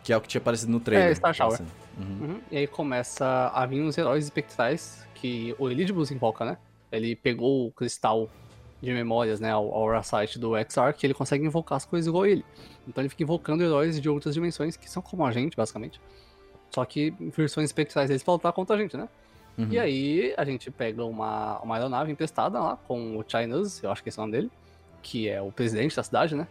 Que 0.04 0.12
é 0.12 0.18
o 0.18 0.22
que 0.22 0.28
tinha 0.28 0.40
aparecido 0.42 0.72
no 0.72 0.80
trailer. 0.80 1.10
É, 1.12 1.16
Star 1.16 1.34
Shower. 1.34 1.54
assim. 1.54 1.66
Uhum. 1.98 2.28
Uhum. 2.28 2.42
E 2.52 2.58
aí 2.58 2.68
começa 2.68 3.52
a 3.54 3.66
vir 3.66 3.82
uns 3.82 3.98
heróis 3.98 4.24
espectrais 4.24 5.06
que 5.16 5.56
o 5.60 5.70
Elidibus 5.70 6.12
invoca, 6.12 6.44
né? 6.44 6.58
Ele 6.92 7.16
pegou 7.16 7.68
o 7.68 7.72
cristal 7.72 8.30
de 8.82 8.92
memórias, 8.92 9.40
né? 9.40 9.56
O 9.56 9.72
Aura 9.72 10.04
Sight 10.04 10.38
do 10.38 10.54
XR, 10.58 10.94
que 10.98 11.06
ele 11.06 11.14
consegue 11.14 11.46
invocar 11.46 11.78
as 11.78 11.86
coisas 11.86 12.08
igual 12.08 12.26
ele. 12.26 12.44
Então 12.88 13.02
ele 13.02 13.10
fica 13.10 13.24
invocando 13.24 13.64
heróis 13.64 14.00
de 14.00 14.10
outras 14.10 14.34
dimensões 14.34 14.76
que 14.76 14.90
são 14.90 15.02
como 15.02 15.26
a 15.26 15.32
gente, 15.32 15.56
basicamente. 15.56 16.02
Só 16.70 16.84
que 16.84 17.12
versões 17.36 17.70
espectrais 17.70 18.10
deles 18.10 18.24
pra 18.24 18.34
lutar 18.34 18.52
contra 18.52 18.76
a 18.76 18.80
gente, 18.80 18.98
né? 18.98 19.08
Uhum. 19.58 19.68
E 19.70 19.80
aí 19.80 20.34
a 20.36 20.44
gente 20.44 20.72
pega 20.72 21.06
uma, 21.06 21.60
uma 21.60 21.76
aeronave 21.76 22.12
emprestada 22.12 22.60
lá 22.60 22.76
com 22.76 23.18
o 23.18 23.24
Chinese, 23.28 23.84
eu 23.84 23.92
acho 23.92 24.02
que 24.02 24.10
esse 24.10 24.20
é 24.20 24.22
o 24.22 24.26
nome 24.26 24.38
dele, 24.38 24.52
que 25.02 25.30
é 25.30 25.42
o 25.42 25.52
presidente 25.52 25.96
da 25.96 26.04
cidade, 26.04 26.36
né? 26.36 26.48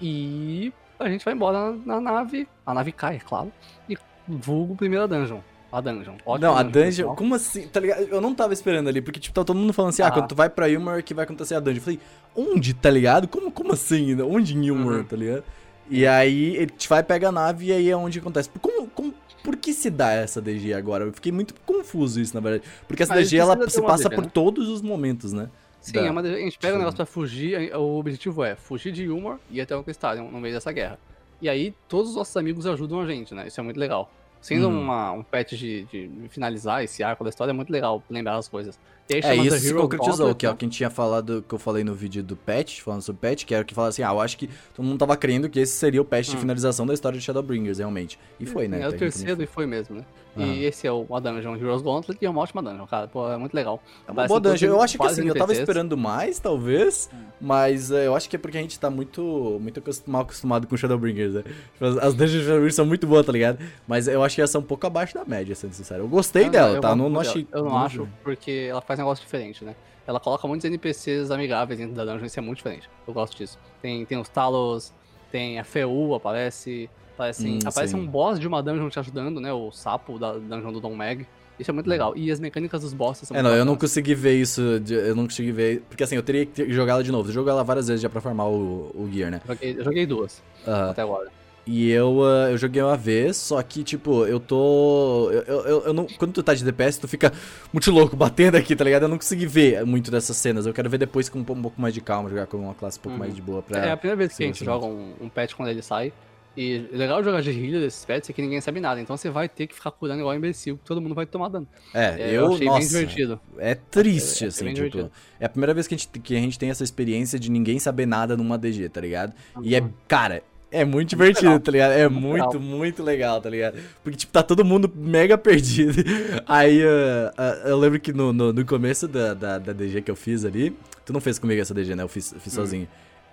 E 0.00 0.72
a 0.98 1.08
gente 1.08 1.24
vai 1.24 1.34
embora 1.34 1.72
na, 1.72 2.00
na 2.00 2.00
nave, 2.00 2.48
a 2.64 2.74
nave 2.74 2.90
cai, 2.90 3.16
é 3.16 3.20
claro, 3.20 3.52
e 3.88 3.96
vulgo 4.28 4.74
primeira 4.76 5.06
dungeon. 5.06 5.40
A 5.72 5.80
dungeon. 5.80 6.14
Ótima 6.24 6.48
Não, 6.48 6.56
a 6.56 6.62
dungeon, 6.62 6.82
pessoal. 6.84 7.16
como 7.16 7.34
assim? 7.34 7.66
Tá 7.68 7.80
ligado? 7.80 8.02
Eu 8.02 8.20
não 8.20 8.34
tava 8.34 8.52
esperando 8.52 8.88
ali, 8.88 9.02
porque, 9.02 9.18
tipo, 9.18 9.34
tá 9.34 9.44
todo 9.44 9.56
mundo 9.56 9.72
falando 9.72 9.90
assim, 9.90 10.02
ah, 10.02 10.06
Ah. 10.06 10.10
quando 10.12 10.28
tu 10.28 10.34
vai 10.34 10.48
pra 10.48 10.68
Ilmor 10.68 11.02
que 11.02 11.12
vai 11.12 11.24
acontecer 11.24 11.54
a 11.54 11.60
dungeon. 11.60 11.78
Eu 11.78 11.82
falei, 11.82 12.00
onde, 12.36 12.72
tá 12.72 12.88
ligado? 12.90 13.26
Como, 13.28 13.50
como 13.50 13.72
assim? 13.72 14.18
Onde 14.22 14.56
em 14.56 14.66
Ilmor, 14.66 14.98
Uhum. 14.98 15.04
tá 15.04 15.16
ligado? 15.16 15.44
E 15.90 16.06
aí, 16.06 16.56
ele 16.56 16.66
te 16.70 16.88
vai, 16.88 17.02
pega 17.02 17.28
a 17.28 17.32
nave 17.32 17.66
e 17.66 17.72
aí 17.72 17.90
é 17.90 17.96
onde 17.96 18.18
acontece. 18.20 18.48
Como, 18.60 18.86
como, 18.88 19.12
por 19.44 19.56
que 19.56 19.72
se 19.72 19.90
dá 19.90 20.12
essa 20.12 20.40
DG 20.40 20.72
agora? 20.72 21.04
Eu 21.04 21.12
fiquei 21.12 21.30
muito 21.32 21.54
confuso 21.66 22.20
isso, 22.20 22.34
na 22.34 22.40
verdade. 22.40 22.64
Porque 22.88 23.02
essa 23.02 23.14
Mas 23.14 23.28
DG, 23.28 23.38
ela 23.38 23.68
se 23.68 23.82
passa 23.82 24.04
DG, 24.08 24.14
por 24.16 24.24
né? 24.24 24.30
todos 24.32 24.68
os 24.68 24.80
momentos, 24.82 25.32
né? 25.32 25.48
Sim, 25.80 25.92
da- 25.92 26.00
é 26.06 26.10
uma, 26.10 26.20
a 26.20 26.24
gente 26.38 26.58
pega 26.58 26.74
o 26.74 26.78
negócio 26.78 26.96
pra 26.96 27.06
fugir, 27.06 27.72
o 27.76 27.98
objetivo 27.98 28.42
é 28.42 28.56
fugir 28.56 28.92
de 28.92 29.08
Humor 29.08 29.38
e 29.50 29.60
até 29.60 29.76
o 29.76 29.84
Cristalion 29.84 30.28
no 30.30 30.40
meio 30.40 30.54
dessa 30.54 30.72
guerra. 30.72 30.98
E 31.40 31.48
aí 31.48 31.74
todos 31.88 32.10
os 32.10 32.16
nossos 32.16 32.36
amigos 32.36 32.66
ajudam 32.66 33.00
a 33.00 33.06
gente, 33.06 33.34
né? 33.34 33.46
Isso 33.46 33.60
é 33.60 33.62
muito 33.62 33.78
legal. 33.78 34.10
Sendo 34.40 34.68
Uhum. 34.68 34.80
uma, 34.80 35.12
um 35.12 35.22
patch 35.22 35.54
de, 35.54 35.84
de 35.84 36.10
finalizar 36.28 36.82
esse 36.84 37.02
arco 37.02 37.24
da 37.24 37.30
história, 37.30 37.50
é 37.50 37.54
muito 37.54 37.70
legal 37.72 38.02
lembrar 38.08 38.36
as 38.36 38.48
coisas. 38.48 38.78
É, 39.08 39.36
isso 39.36 39.58
se 39.58 39.72
concretizou, 39.74 40.34
que 40.34 40.44
é 40.44 40.48
o 40.48 40.52
né? 40.52 40.56
que 40.58 40.64
a 40.64 40.68
gente 40.68 40.76
tinha 40.76 40.90
falado, 40.90 41.44
que 41.48 41.54
eu 41.54 41.58
falei 41.58 41.84
no 41.84 41.94
vídeo 41.94 42.22
do 42.24 42.34
patch, 42.34 42.80
falando 42.80 43.02
sobre 43.02 43.20
patch, 43.28 43.44
que 43.44 43.54
era 43.54 43.62
o 43.62 43.66
que 43.66 43.72
falava 43.74 43.90
assim, 43.90 44.02
ah, 44.02 44.10
eu 44.10 44.20
acho 44.20 44.36
que 44.36 44.48
todo 44.74 44.84
mundo 44.84 44.98
tava 44.98 45.16
crendo 45.16 45.48
que 45.48 45.60
esse 45.60 45.72
seria 45.76 46.02
o 46.02 46.04
patch 46.04 46.30
de 46.30 46.36
Hum. 46.36 46.40
finalização 46.40 46.84
da 46.86 46.92
história 46.92 47.16
de 47.18 47.24
Shadowbringers, 47.24 47.78
realmente. 47.78 48.18
E 48.40 48.46
foi, 48.46 48.66
né? 48.66 48.80
É 48.82 48.88
o 48.88 48.92
terceiro 48.92 49.40
e 49.42 49.46
foi 49.46 49.64
mesmo, 49.66 49.96
né? 49.96 50.04
Aham. 50.36 50.52
E 50.52 50.64
esse 50.66 50.86
é 50.86 50.92
o 50.92 51.06
a 51.14 51.18
Dungeon 51.18 51.56
Heroes 51.56 51.80
Gauntlet 51.80 52.18
e 52.20 52.26
é 52.26 52.28
uma 52.28 52.42
ótima 52.42 52.62
dungeon, 52.62 52.86
cara. 52.86 53.08
Pô, 53.08 53.30
é 53.32 53.38
muito 53.38 53.54
legal. 53.54 53.80
É 54.06 54.12
uma 54.12 54.26
boa 54.26 54.38
dungeon. 54.38 54.68
Eu 54.68 54.82
acho 54.82 54.98
que 54.98 55.06
assim, 55.06 55.26
eu 55.26 55.34
tava 55.34 55.52
esperando 55.52 55.96
mais, 55.96 56.38
talvez, 56.38 57.08
Hum. 57.14 57.16
mas 57.40 57.90
é, 57.90 58.06
eu 58.06 58.14
acho 58.14 58.28
que 58.28 58.36
é 58.36 58.38
porque 58.38 58.58
a 58.58 58.60
gente 58.60 58.78
tá 58.78 58.90
muito, 58.90 59.58
muito 59.62 59.82
mal 60.06 60.22
acostumado 60.22 60.66
com 60.66 60.76
Shadowbringers, 60.76 61.32
né? 61.34 61.42
Tipo, 61.72 61.86
As, 61.86 62.12
dungeons 62.12 62.32
de 62.32 62.40
Shadowbringers 62.40 62.74
são 62.74 62.84
muito 62.84 63.06
boas, 63.06 63.24
tá 63.24 63.32
ligado? 63.32 63.58
Mas 63.88 64.08
eu 64.08 64.22
acho 64.22 64.34
que 64.36 64.42
essa 64.42 64.58
é 64.58 64.60
um 64.60 64.64
pouco 64.64 64.86
abaixo 64.86 65.14
da 65.14 65.24
média, 65.24 65.54
sendo 65.54 65.72
sincero. 65.72 66.02
Eu 66.02 66.08
gostei 66.08 66.50
dela, 66.50 66.74
eu 66.76 66.80
tá? 66.82 66.94
Não, 66.94 67.08
não 67.08 67.20
achei. 67.20 67.46
Eu 67.50 67.64
não 67.64 67.78
acho, 67.78 68.06
porque 68.22 68.66
ela 68.68 68.82
faz 68.82 68.95
um 68.96 69.04
negócio 69.04 69.24
diferente, 69.24 69.64
né? 69.64 69.74
Ela 70.06 70.20
coloca 70.20 70.46
muitos 70.46 70.64
NPCs 70.64 71.30
amigáveis 71.30 71.78
dentro 71.78 71.94
da 71.94 72.04
dungeon, 72.04 72.26
isso 72.26 72.38
é 72.38 72.42
muito 72.42 72.58
diferente. 72.58 72.88
Eu 73.06 73.12
gosto 73.14 73.36
disso. 73.36 73.58
Tem, 73.82 74.04
tem 74.06 74.18
os 74.18 74.28
Talos, 74.28 74.92
tem 75.30 75.58
a 75.58 75.64
Feu, 75.64 76.14
aparece. 76.14 76.88
Aparece, 77.14 77.46
Hum, 77.48 77.58
aparece 77.64 77.94
sim. 77.94 78.00
um 78.02 78.06
boss 78.06 78.38
de 78.38 78.46
uma 78.46 78.62
dungeon 78.62 78.88
te 78.90 78.98
ajudando, 78.98 79.40
né? 79.40 79.52
O 79.52 79.72
sapo 79.72 80.18
da 80.18 80.32
dungeon 80.34 80.72
do 80.72 80.80
Don 80.80 80.94
Mag. 80.94 81.26
Isso 81.58 81.70
é 81.70 81.74
muito 81.74 81.88
legal. 81.88 82.14
E 82.16 82.30
as 82.30 82.38
mecânicas 82.38 82.82
dos 82.82 82.92
bosses 82.92 83.26
são 83.26 83.34
É, 83.36 83.42
não, 83.42 83.50
eu 83.50 83.64
não 83.64 83.72
bacanas. 83.72 83.80
consegui 83.80 84.14
ver 84.14 84.34
isso, 84.38 84.60
eu 84.60 85.16
não 85.16 85.24
consegui 85.24 85.50
ver, 85.50 85.80
porque 85.88 86.04
assim, 86.04 86.14
eu 86.14 86.22
teria 86.22 86.44
que 86.44 86.70
jogar 86.70 86.92
ela 86.92 87.02
de 87.04 87.10
novo. 87.10 87.30
Eu 87.30 87.32
joguei 87.32 87.50
ela 87.50 87.64
várias 87.64 87.88
vezes 87.88 88.02
já 88.02 88.10
pra 88.10 88.20
farmar 88.20 88.46
o, 88.48 88.90
o 88.94 89.10
gear, 89.10 89.30
né? 89.30 89.40
Joguei, 89.46 89.78
eu 89.78 89.84
joguei 89.84 90.06
duas 90.06 90.42
Aham. 90.66 90.90
até 90.90 91.02
agora. 91.02 91.30
E 91.66 91.90
eu, 91.90 92.22
ah, 92.24 92.50
eu 92.52 92.56
joguei 92.58 92.80
uma 92.80 92.96
vez, 92.96 93.36
só 93.36 93.60
que, 93.60 93.82
tipo, 93.82 94.24
eu 94.24 94.38
tô. 94.38 95.28
Eu, 95.32 95.42
eu, 95.42 95.60
eu- 95.66 95.82
eu 95.86 95.92
não, 95.92 96.06
quando 96.06 96.32
tu 96.32 96.40
tá 96.42 96.54
de 96.54 96.62
DPS, 96.64 97.00
tu 97.00 97.08
fica 97.08 97.32
muito 97.72 97.90
louco 97.90 98.14
batendo 98.16 98.54
aqui, 98.56 98.76
tá 98.76 98.84
ligado? 98.84 99.02
Eu 99.02 99.08
não 99.08 99.16
consegui 99.18 99.46
ver 99.46 99.84
muito 99.84 100.08
dessas 100.10 100.36
cenas. 100.36 100.64
Eu 100.64 100.72
quero 100.72 100.88
ver 100.88 100.98
depois 100.98 101.28
com 101.28 101.40
um 101.40 101.44
pouco 101.44 101.80
mais 101.80 101.92
de 101.92 102.00
calma, 102.00 102.28
jogar 102.30 102.46
com 102.46 102.56
uma 102.58 102.74
classe 102.74 102.98
um 102.98 103.02
pouco 103.02 103.14
Uhum. 103.14 103.18
mais 103.18 103.34
de 103.34 103.42
boa 103.42 103.62
pra. 103.62 103.78
É 103.84 103.90
a 103.90 103.96
primeira 103.96 104.16
vez 104.16 104.36
que 104.36 104.44
a 104.44 104.46
gente 104.46 104.64
joga 104.64 104.86
um, 104.86 105.12
um 105.20 105.28
patch 105.28 105.54
quando 105.54 105.68
ele 105.70 105.82
sai. 105.82 106.12
E 106.56 106.88
o 106.90 106.96
legal 106.96 107.18
de 107.18 107.24
jogar 107.26 107.42
de 107.42 107.50
healer 107.50 107.80
desses 107.80 108.02
pets 108.04 108.30
é 108.30 108.32
que 108.32 108.40
ninguém 108.40 108.60
sabe 108.62 108.80
nada. 108.80 108.98
Então 109.00 109.14
você 109.16 109.28
vai 109.28 109.46
ter 109.48 109.66
que 109.66 109.74
ficar 109.74 109.90
curando 109.90 110.20
igual 110.20 110.34
um 110.34 110.38
imbecil, 110.38 110.78
todo 110.84 111.02
mundo 111.02 111.14
vai 111.14 111.26
tomar 111.26 111.48
dano. 111.48 111.66
É, 111.92 112.30
É, 112.30 112.30
eu, 112.34 112.54
achei 112.54 112.66
nossa, 112.66 112.78
bem 112.78 112.88
divertido. 112.88 113.40
É 113.58 113.74
triste, 113.74 114.44
É, 114.44 114.46
é 114.46 114.48
assim, 114.48 114.72
tipo. 114.72 115.10
É 115.40 115.44
a 115.44 115.48
primeira 115.50 115.74
vez 115.74 115.86
que 115.86 115.94
a, 115.94 115.98
gente, 115.98 116.08
que 116.18 116.34
a 116.34 116.40
gente 116.40 116.58
tem 116.58 116.70
essa 116.70 116.82
experiência 116.84 117.38
de 117.38 117.50
ninguém 117.50 117.78
saber 117.78 118.06
nada 118.06 118.36
numa 118.38 118.56
DG, 118.56 118.88
tá 118.88 119.00
ligado? 119.02 119.34
E 119.62 119.74
é, 119.76 119.84
cara, 120.08 120.42
é 120.70 120.84
muito 120.84 121.08
divertido, 121.10 121.58
tá 121.60 121.70
ligado? 121.70 121.92
É 121.92 122.08
Muito 122.08 122.22
muito, 122.26 122.44
legal. 122.58 122.60
muito 122.60 123.02
legal, 123.02 123.40
tá 123.40 123.48
ligado? 123.50 123.78
Porque, 124.02 124.18
tipo, 124.18 124.32
tá 124.32 124.42
todo 124.42 124.64
mundo 124.64 124.90
mega 124.94 125.38
perdido. 125.38 126.02
Aí, 126.46 126.82
ah, 126.82 127.32
ah, 127.36 127.60
eu 127.68 127.78
lembro 127.78 127.98
que 128.00 128.12
no, 128.12 128.32
no, 128.32 128.52
no 128.52 128.64
começo 128.64 129.06
da, 129.06 129.32
da, 129.34 129.58
da 129.58 129.72
DG 129.72 130.02
que 130.02 130.10
eu 130.10 130.16
fiz 130.16 130.44
ali, 130.44 130.76
tu 131.04 131.12
não 131.12 131.20
fez 131.20 131.38
comigo 131.38 131.60
essa 131.60 131.72
DG, 131.72 131.94
né? 131.94 132.02
Eu 132.02 132.08
fiz, 132.08 132.34
fiz 132.40 132.52
Hum. 132.52 132.56
sozinho. 132.56 132.88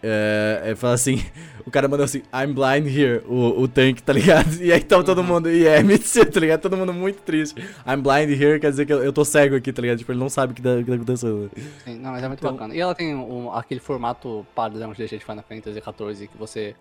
É, 0.06 0.64
eu 0.68 0.76
falo 0.76 0.94
assim, 0.94 1.24
o 1.66 1.72
cara 1.72 1.88
mandou 1.88 2.04
assim, 2.04 2.22
I'm 2.34 2.54
blind 2.54 2.86
here, 2.94 3.24
o, 3.26 3.62
o 3.62 3.68
tanque, 3.70 4.04
tá 4.04 4.12
ligado? 4.12 4.62
E 4.62 4.70
aí 4.72 4.82
tava 4.82 5.02
todo 5.02 5.20
Uhum. 5.22 5.24
mundo, 5.28 5.50
e 5.50 5.66
é, 5.66 5.82
me 5.84 5.98
tá 5.98 6.40
ligado? 6.42 6.60
Todo 6.62 6.76
mundo 6.76 6.92
muito 6.94 7.22
triste. 7.22 7.56
I'm 7.88 8.02
blind 8.02 8.30
here 8.30 8.60
quer 8.60 8.70
dizer 8.70 8.86
que 8.86 8.92
eu, 8.92 9.02
eu 9.02 9.14
tô 9.14 9.24
cego 9.24 9.56
aqui, 9.56 9.72
tá 9.72 9.82
ligado? 9.82 10.00
Tipo, 10.00 10.12
ele 10.12 10.20
não 10.20 10.28
sabe 10.30 10.52
o 10.52 10.56
que 10.56 10.62
tá, 10.62 10.76
que 10.78 10.84
tá 10.84 10.96
acontecendo. 10.96 11.50
Sim, 11.86 12.00
não, 12.00 12.12
mas 12.12 12.22
é 12.22 12.28
muito 12.28 12.40
Então- 12.42 12.52
bacana. 12.52 12.76
E 12.76 12.80
ela 12.82 12.94
tem 12.94 13.16
um- 13.16 13.52
aquele 13.54 13.80
formato 13.80 14.46
padrão 14.54 14.92
de 14.92 14.98
DG 14.98 15.18
de 15.20 15.24
Final 15.26 15.44
Fantasy 15.48 15.80
XIV 15.82 16.28
que 16.28 16.38
você 16.38 16.76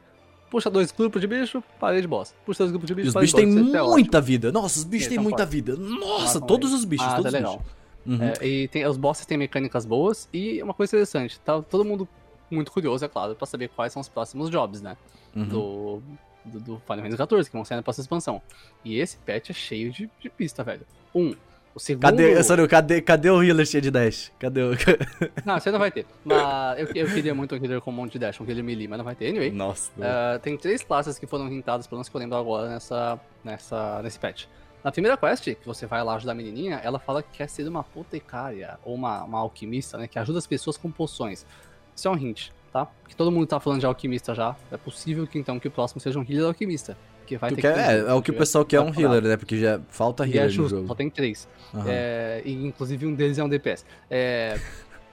puxa 0.52 0.68
dois 0.68 0.92
grupos 0.92 1.18
de 1.18 1.26
bicho, 1.26 1.64
parede 1.80 2.02
de 2.02 2.08
boss. 2.08 2.34
Puxa 2.44 2.64
dois 2.64 2.72
grupos 2.72 2.86
de 2.86 2.92
E 2.92 2.96
bicho, 2.96 3.08
os 3.08 3.14
bichos 3.14 3.30
de 3.30 3.36
têm 3.36 3.74
é 3.74 3.82
muita 3.82 4.20
vida. 4.20 4.52
Nossa, 4.52 4.80
os 4.80 4.84
bichos 4.84 5.08
têm 5.08 5.18
muita 5.18 5.46
vida. 5.46 5.74
Nossa, 5.76 6.38
todos 6.42 6.74
os 6.74 6.84
bichos, 6.84 7.06
Mas 7.06 7.16
todos 7.16 7.32
é 7.32 7.38
os 7.38 7.42
legal. 7.42 7.56
bichos. 7.56 7.72
Uhum. 8.04 8.22
É, 8.22 8.46
e 8.46 8.68
tem, 8.68 8.84
os 8.84 8.98
bosses 8.98 9.24
têm 9.24 9.38
mecânicas 9.38 9.86
boas 9.86 10.28
e 10.30 10.62
uma 10.62 10.74
coisa 10.74 10.94
interessante, 10.94 11.40
tá 11.40 11.62
todo 11.62 11.84
mundo 11.84 12.06
muito 12.50 12.70
curioso, 12.70 13.02
é 13.02 13.08
claro, 13.08 13.34
pra 13.34 13.46
saber 13.46 13.68
quais 13.68 13.94
são 13.94 14.00
os 14.00 14.08
próximos 14.08 14.50
jobs, 14.50 14.82
né? 14.82 14.94
Uhum. 15.34 15.48
Do, 15.48 16.02
do, 16.44 16.60
do 16.60 16.82
Final 16.86 17.10
Fantasy 17.10 17.16
XIV, 17.16 17.44
que 17.46 17.52
vão 17.52 17.64
ser 17.64 17.76
na 17.76 17.82
próxima 17.82 18.02
expansão. 18.02 18.42
E 18.84 18.98
esse 18.98 19.16
patch 19.18 19.50
é 19.50 19.52
cheio 19.54 19.90
de, 19.90 20.10
de 20.20 20.28
pista, 20.28 20.62
velho. 20.62 20.82
Um, 21.14 21.34
O 21.74 21.80
segundo... 21.80 22.02
Cadê, 22.02 22.42
Sorry, 22.42 22.68
cadê, 22.68 23.00
cadê 23.00 23.30
o 23.30 23.42
healer 23.42 23.66
cheio 23.66 23.80
de 23.80 23.90
dash? 23.90 24.30
Cadê 24.38 24.62
o... 24.62 24.72
Não, 25.44 25.58
você 25.58 25.70
não 25.70 25.78
vai 25.78 25.90
ter. 25.90 26.06
Mas 26.24 26.78
eu, 26.78 26.86
eu 26.94 27.06
queria 27.06 27.34
muito 27.34 27.54
um 27.54 27.58
healer 27.58 27.80
com 27.80 27.90
um 27.90 27.94
monte 27.94 28.12
de 28.12 28.18
dash, 28.18 28.40
um 28.40 28.44
healer 28.44 28.62
melee, 28.62 28.86
mas 28.86 28.98
não 28.98 29.04
vai 29.04 29.14
ter. 29.14 29.28
Anyway, 29.28 29.50
Nossa. 29.50 29.90
uh, 29.96 30.38
tem 30.40 30.56
três 30.56 30.82
classes 30.82 31.18
que 31.18 31.26
foram 31.26 31.50
hintadas, 31.50 31.86
pelo 31.86 31.98
menos 31.98 32.08
que 32.08 32.16
eu 32.16 32.18
lembro 32.18 32.36
agora, 32.36 32.68
nessa, 32.68 33.18
nessa, 33.42 34.02
nesse 34.02 34.18
patch. 34.18 34.44
Na 34.84 34.90
primeira 34.90 35.16
quest, 35.16 35.44
que 35.44 35.64
você 35.66 35.86
vai 35.86 36.02
lá 36.02 36.16
ajudar 36.16 36.32
a 36.32 36.34
menininha, 36.34 36.80
ela 36.82 36.98
fala 36.98 37.22
que 37.22 37.38
quer 37.38 37.48
ser 37.48 37.66
uma 37.68 37.80
apotecária, 37.80 38.78
ou 38.84 38.94
uma, 38.94 39.22
uma 39.22 39.38
alquimista, 39.38 39.96
né, 39.96 40.08
que 40.08 40.18
ajuda 40.18 40.38
as 40.38 40.46
pessoas 40.46 40.76
com 40.76 40.90
poções. 40.90 41.46
Isso 41.94 42.08
é 42.08 42.10
um 42.10 42.16
hint, 42.16 42.48
tá? 42.72 42.86
Porque 42.86 43.14
todo 43.14 43.30
mundo 43.30 43.46
tá 43.46 43.60
falando 43.60 43.80
de 43.80 43.86
alquimista 43.86 44.34
já. 44.34 44.56
É 44.70 44.76
possível 44.76 45.26
que 45.26 45.38
então 45.38 45.60
que 45.60 45.68
o 45.68 45.70
próximo 45.70 46.00
seja 46.00 46.18
um 46.18 46.22
healer 46.22 46.46
alquimista. 46.46 46.96
Que 47.26 47.36
vai 47.36 47.50
Tu 47.50 47.56
ter 47.56 47.62
quer, 47.62 47.72
que 47.74 47.80
é, 47.80 47.98
é 47.98 48.12
o 48.14 48.22
que 48.22 48.30
o 48.30 48.34
pessoal 48.34 48.64
quer, 48.64 48.80
um 48.80 48.92
healer, 48.94 49.22
né? 49.22 49.36
Porque 49.36 49.58
já 49.58 49.80
falta 49.88 50.24
E 50.26 50.30
healer 50.30 50.42
é 50.42 50.44
no 50.46 50.50
justo, 50.50 50.76
jogo. 50.76 50.88
só 50.88 50.94
tem 50.94 51.08
três. 51.10 51.48
Aham. 51.74 51.84
É, 51.88 52.42
e 52.44 52.52
inclusive 52.66 53.06
um 53.06 53.14
deles 53.14 53.38
é 53.38 53.44
um 53.44 53.48
DPS. 53.48 53.84
É, 54.10 54.58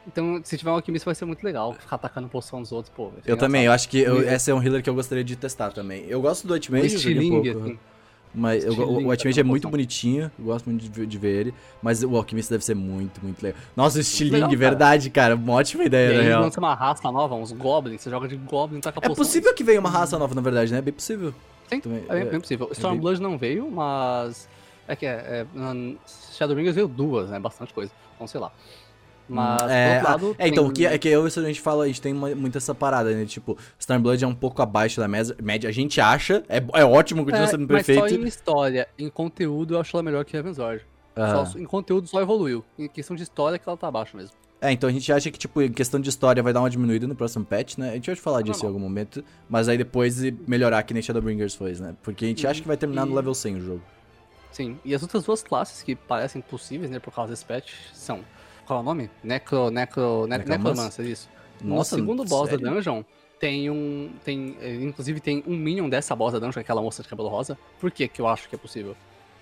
então, 0.07 0.41
se 0.43 0.57
tiver 0.57 0.71
um 0.71 0.75
alquimista 0.75 1.05
vai 1.05 1.15
ser 1.15 1.25
muito 1.25 1.43
legal. 1.43 1.73
Ficar 1.73 1.95
atacando 1.97 2.27
poção 2.27 2.61
dos 2.61 2.71
outros, 2.71 2.91
pô. 2.95 3.11
Eu 3.25 3.37
também, 3.37 3.65
eu 3.65 3.71
acho 3.71 3.87
que 3.87 3.99
eu- 3.99 4.23
E- 4.23 4.33
esse 4.33 4.49
é 4.49 4.53
um 4.55 4.61
healer 4.63 4.81
que 4.81 4.89
eu 4.89 4.95
gostaria 4.95 5.23
de 5.23 5.35
testar 5.35 5.71
também. 5.71 6.05
Eu 6.07 6.19
gosto 6.21 6.47
do 6.47 6.53
Ultimate, 6.53 6.95
um 6.95 6.97
assim. 6.97 7.79
mas 8.33 8.63
eu- 8.65 8.73
o, 8.73 8.77
o 9.05 9.09
Ultimate 9.09 9.39
é 9.39 9.43
muito 9.43 9.61
poção. 9.63 9.71
bonitinho, 9.71 10.31
eu 10.39 10.45
gosto 10.45 10.65
muito 10.69 10.81
de, 10.83 10.89
ver- 10.89 11.05
de 11.07 11.17
ver 11.17 11.29
ele, 11.39 11.53
mas 11.81 12.03
o 12.03 12.15
Alquimista 12.15 12.53
deve 12.53 12.63
ser 12.65 12.75
muito, 12.75 13.19
muito 13.23 13.41
legal. 13.43 13.59
Nossa, 13.75 13.99
o 13.99 14.01
legal, 14.23 14.49
cara. 14.49 14.57
verdade, 14.57 15.09
cara, 15.09 15.35
uma 15.35 15.53
ótima 15.53 15.83
E 15.83 15.87
ideia, 15.87 16.09
aí 16.11 16.17
na 16.17 16.23
real. 16.23 16.41
lança 16.43 16.59
uma 16.59 16.73
raça 16.73 17.11
nova, 17.11 17.35
uns 17.35 17.51
goblins. 17.51 18.01
Você 18.01 18.09
joga 18.09 18.27
de 18.27 18.35
goblin 18.37 18.77
e 18.79 18.81
taca 18.81 18.99
É 18.99 19.01
poção. 19.01 19.15
possível 19.15 19.53
que 19.53 19.63
venha 19.63 19.79
uma 19.79 19.89
raça 19.89 20.17
nova, 20.17 20.33
na 20.33 20.41
verdade, 20.41 20.71
né? 20.71 20.77
É 20.79 20.81
bem 20.81 20.93
possível. 20.93 21.33
Sim, 21.69 21.79
também, 21.81 22.03
é 22.07 22.13
bem, 22.13 22.21
é- 22.35 22.39
possível. 22.39 22.65
bem- 22.67 22.73
Stormblood 22.73 23.21
não 23.21 23.37
veio, 23.37 23.69
mas. 23.69 24.47
É 24.87 24.95
que 24.95 25.05
é. 25.05 25.45
é 25.55 25.59
Shadowbringers 26.33 26.75
veio 26.75 26.87
duas, 26.87 27.29
né? 27.29 27.39
Bastante 27.39 27.73
coisa. 27.73 27.91
Então, 28.15 28.25
sei 28.27 28.39
lá. 28.39 28.51
Mas, 29.31 29.61
é, 29.69 29.93
outro 29.97 30.07
lado. 30.11 30.35
ah, 30.39 30.43
é, 30.43 30.47
então, 30.47 30.63
tem- 30.63 30.71
o 30.71 30.73
que, 30.73 30.85
é 30.87 30.97
que 30.97 31.07
eu 31.07 31.23
e 31.27 31.27
a 31.27 31.41
gente 31.43 31.61
fala, 31.61 31.83
a 31.83 31.87
gente 31.87 32.01
tem 32.01 32.11
uma- 32.13 32.33
muito 32.33 32.57
essa 32.57 32.73
parada, 32.73 33.11
né? 33.13 33.25
Tipo, 33.25 33.55
Stormblood 33.77 34.23
é 34.23 34.27
um 34.27 34.33
pouco 34.33 34.59
abaixo 34.63 34.99
da 34.99 35.07
média, 35.07 35.69
a 35.69 35.71
gente 35.71 36.01
acha, 36.01 36.43
é, 36.49 36.57
é 36.73 36.83
ótimo, 36.83 37.23
continua 37.23 37.43
É, 37.45 37.47
sendo 37.47 37.67
mas 37.71 37.85
só 37.85 37.93
perfeito. 37.93 38.23
em 38.23 38.27
história, 38.27 38.87
em 38.97 39.07
conteúdo 39.07 39.75
eu 39.75 39.79
acho 39.79 39.95
ela 39.95 40.01
melhor 40.01 40.25
que 40.25 40.35
Heaven's 40.35 40.57
Ah. 41.15 41.45
Só- 41.45 41.59
em 41.59 41.65
conteúdo 41.65 42.07
só 42.07 42.19
evoluiu. 42.21 42.65
Em 42.77 42.87
questão 42.87 43.15
de 43.15 43.21
história 43.21 43.59
que 43.59 43.69
ela 43.69 43.77
tá 43.77 43.87
abaixo 43.87 44.17
mesmo. 44.17 44.35
É, 44.61 44.71
então 44.73 44.89
a 44.89 44.91
gente 44.93 45.11
acha 45.13 45.31
que, 45.31 45.37
tipo, 45.39 45.61
em 45.61 45.71
questão 45.71 45.99
de 46.01 46.09
história 46.09 46.43
vai 46.43 46.51
dar 46.51 46.59
uma 46.59 46.69
diminuída 46.69 47.07
no 47.07 47.15
próximo 47.15 47.45
patch, 47.45 47.77
né? 47.77 47.91
A 47.91 47.93
gente 47.93 48.07
vai 48.07 48.15
falar 48.17 48.41
disso 48.41 48.59
em 48.59 48.63
normal. 48.63 48.73
algum 48.73 48.79
momento, 48.89 49.23
mas 49.49 49.69
aí 49.69 49.77
depois 49.77 50.19
melhorar 50.45 50.83
que 50.83 50.93
nem 50.93 51.01
Shadowbringers 51.01 51.55
foi, 51.55 51.73
né? 51.75 51.95
Porque 52.03 52.25
a 52.25 52.27
gente 52.27 52.45
acha 52.45 52.61
que 52.61 52.67
vai 52.67 52.75
terminar 52.75 53.05
no 53.05 53.13
E- 53.13 53.15
level 53.15 53.33
100 53.33 53.55
o 53.55 53.61
jogo. 53.61 53.81
Sim. 54.51 54.77
E 54.83 54.93
as 54.93 55.01
outras 55.01 55.23
duas 55.23 55.41
classes 55.41 55.81
que 55.81 55.95
parecem 55.95 56.41
possíveis, 56.41 56.91
né, 56.91 56.99
por 56.99 57.13
causa 57.13 57.31
desse 57.31 57.45
patch, 57.45 57.71
são. 57.93 58.19
Qual 58.65 58.79
é 58.79 58.81
o 58.81 58.85
nome? 58.85 59.09
Necro. 59.23 59.69
Necro. 59.71 60.27
Ne 60.27 60.37
Necromancer? 60.39 60.57
Necromancer, 60.59 61.05
isso. 61.05 61.29
Nossa, 61.61 61.95
no 61.95 62.01
segundo 62.03 62.25
boss 62.25 62.49
sério? 62.49 62.65
da 62.65 62.71
dungeon, 62.71 63.03
tem 63.39 63.69
um. 63.69 64.11
Tem. 64.25 64.57
eh, 64.61 64.75
Inclusive 64.81 65.19
tem 65.21 65.41
um 65.47 65.55
minion 65.55 65.87
dessa 65.87 66.13
boss 66.15 66.33
da 66.33 66.39
dungeon, 66.39 66.59
aquela 66.61 66.81
moça 66.81 67.01
de 67.01 67.07
cabelo 67.07 67.29
rosa. 67.29 67.57
Por 67.79 67.91
que 67.91 68.07
que 68.09 68.19
eu 68.21 68.27
acho 68.27 68.49
que 68.49 68.55
é 68.55 68.57
possível? 68.57 68.95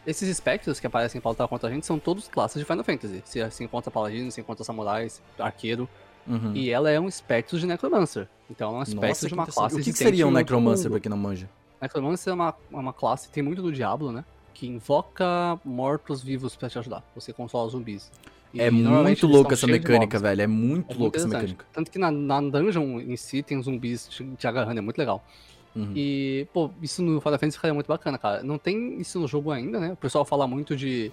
Esses 0.07 0.29
espectros 0.29 0.79
que 0.79 0.87
aparecem 0.87 1.19
pra 1.19 1.31
lutar 1.31 1.49
contra 1.49 1.67
a 1.67 1.71
gente 1.71 1.85
são 1.85 1.99
todos 1.99 2.29
classes 2.29 2.57
de 2.57 2.65
Final 2.65 2.83
Fantasy. 2.85 3.21
Se, 3.25 3.51
se 3.51 3.63
encontra 3.65 3.91
paladino, 3.91 4.31
se 4.31 4.39
encontra 4.39 4.63
samurais, 4.63 5.21
arqueiro. 5.37 5.87
Uhum. 6.25 6.53
E 6.55 6.69
ela 6.69 6.89
é 6.89 6.97
um 6.97 7.09
espectro 7.09 7.59
de 7.59 7.67
Necromancer. 7.67 8.25
Então 8.49 8.75
é 8.75 8.79
um 8.79 8.83
espectro 8.83 9.07
Nossa, 9.09 9.27
de 9.27 9.33
uma 9.33 9.45
classe 9.45 9.75
O 9.75 9.83
que, 9.83 9.91
que 9.91 9.97
seria 9.97 10.25
um 10.25 10.31
Necromancer, 10.31 10.89
pra 10.89 11.01
quem 11.01 11.09
não 11.09 11.17
manja? 11.17 11.49
Necromancer 11.81 12.31
é 12.31 12.33
uma, 12.33 12.55
é 12.71 12.75
uma 12.75 12.93
classe, 12.93 13.29
tem 13.29 13.43
muito 13.43 13.61
do 13.61 13.69
Diablo, 13.69 14.13
né? 14.13 14.23
Que 14.53 14.65
invoca 14.65 15.59
mortos-vivos 15.65 16.55
pra 16.55 16.69
te 16.69 16.79
ajudar. 16.79 17.03
Você 17.13 17.33
controla 17.33 17.69
zumbis. 17.69 18.09
E 18.53 18.61
É 18.61 18.71
muito 18.71 19.27
louca 19.27 19.55
essa 19.55 19.67
mecânica, 19.67 20.17
velho. 20.17 20.39
É 20.39 20.43
É 20.45 20.47
muito 20.47 20.87
muito 20.87 20.99
louca 20.99 21.17
essa 21.17 21.27
mecânica. 21.27 21.65
Tanto 21.73 21.91
que 21.91 21.99
na, 21.99 22.09
na 22.09 22.39
dungeon 22.39 23.01
em 23.01 23.17
si 23.17 23.43
tem 23.43 23.61
zumbis 23.61 24.07
te, 24.07 24.23
te 24.37 24.47
agarrando, 24.47 24.79
é 24.79 24.81
muito 24.81 24.97
legal. 24.97 25.21
Uhum. 25.77 25.91
E, 25.95 26.47
pô, 26.53 26.69
isso 26.81 27.01
no 27.03 27.21
Final 27.21 27.37
Fantasy 27.39 27.57
ficaria 27.57 27.73
muito 27.73 27.87
bacana, 27.87 28.17
cara. 28.17 28.41
Não 28.43 28.57
tem 28.57 28.99
isso 28.99 29.19
no 29.19 29.27
jogo 29.27 29.51
ainda, 29.51 29.79
né? 29.79 29.93
O 29.93 29.97
pessoal 29.97 30.25
fala 30.25 30.47
muito 30.47 30.75
de 30.75 31.11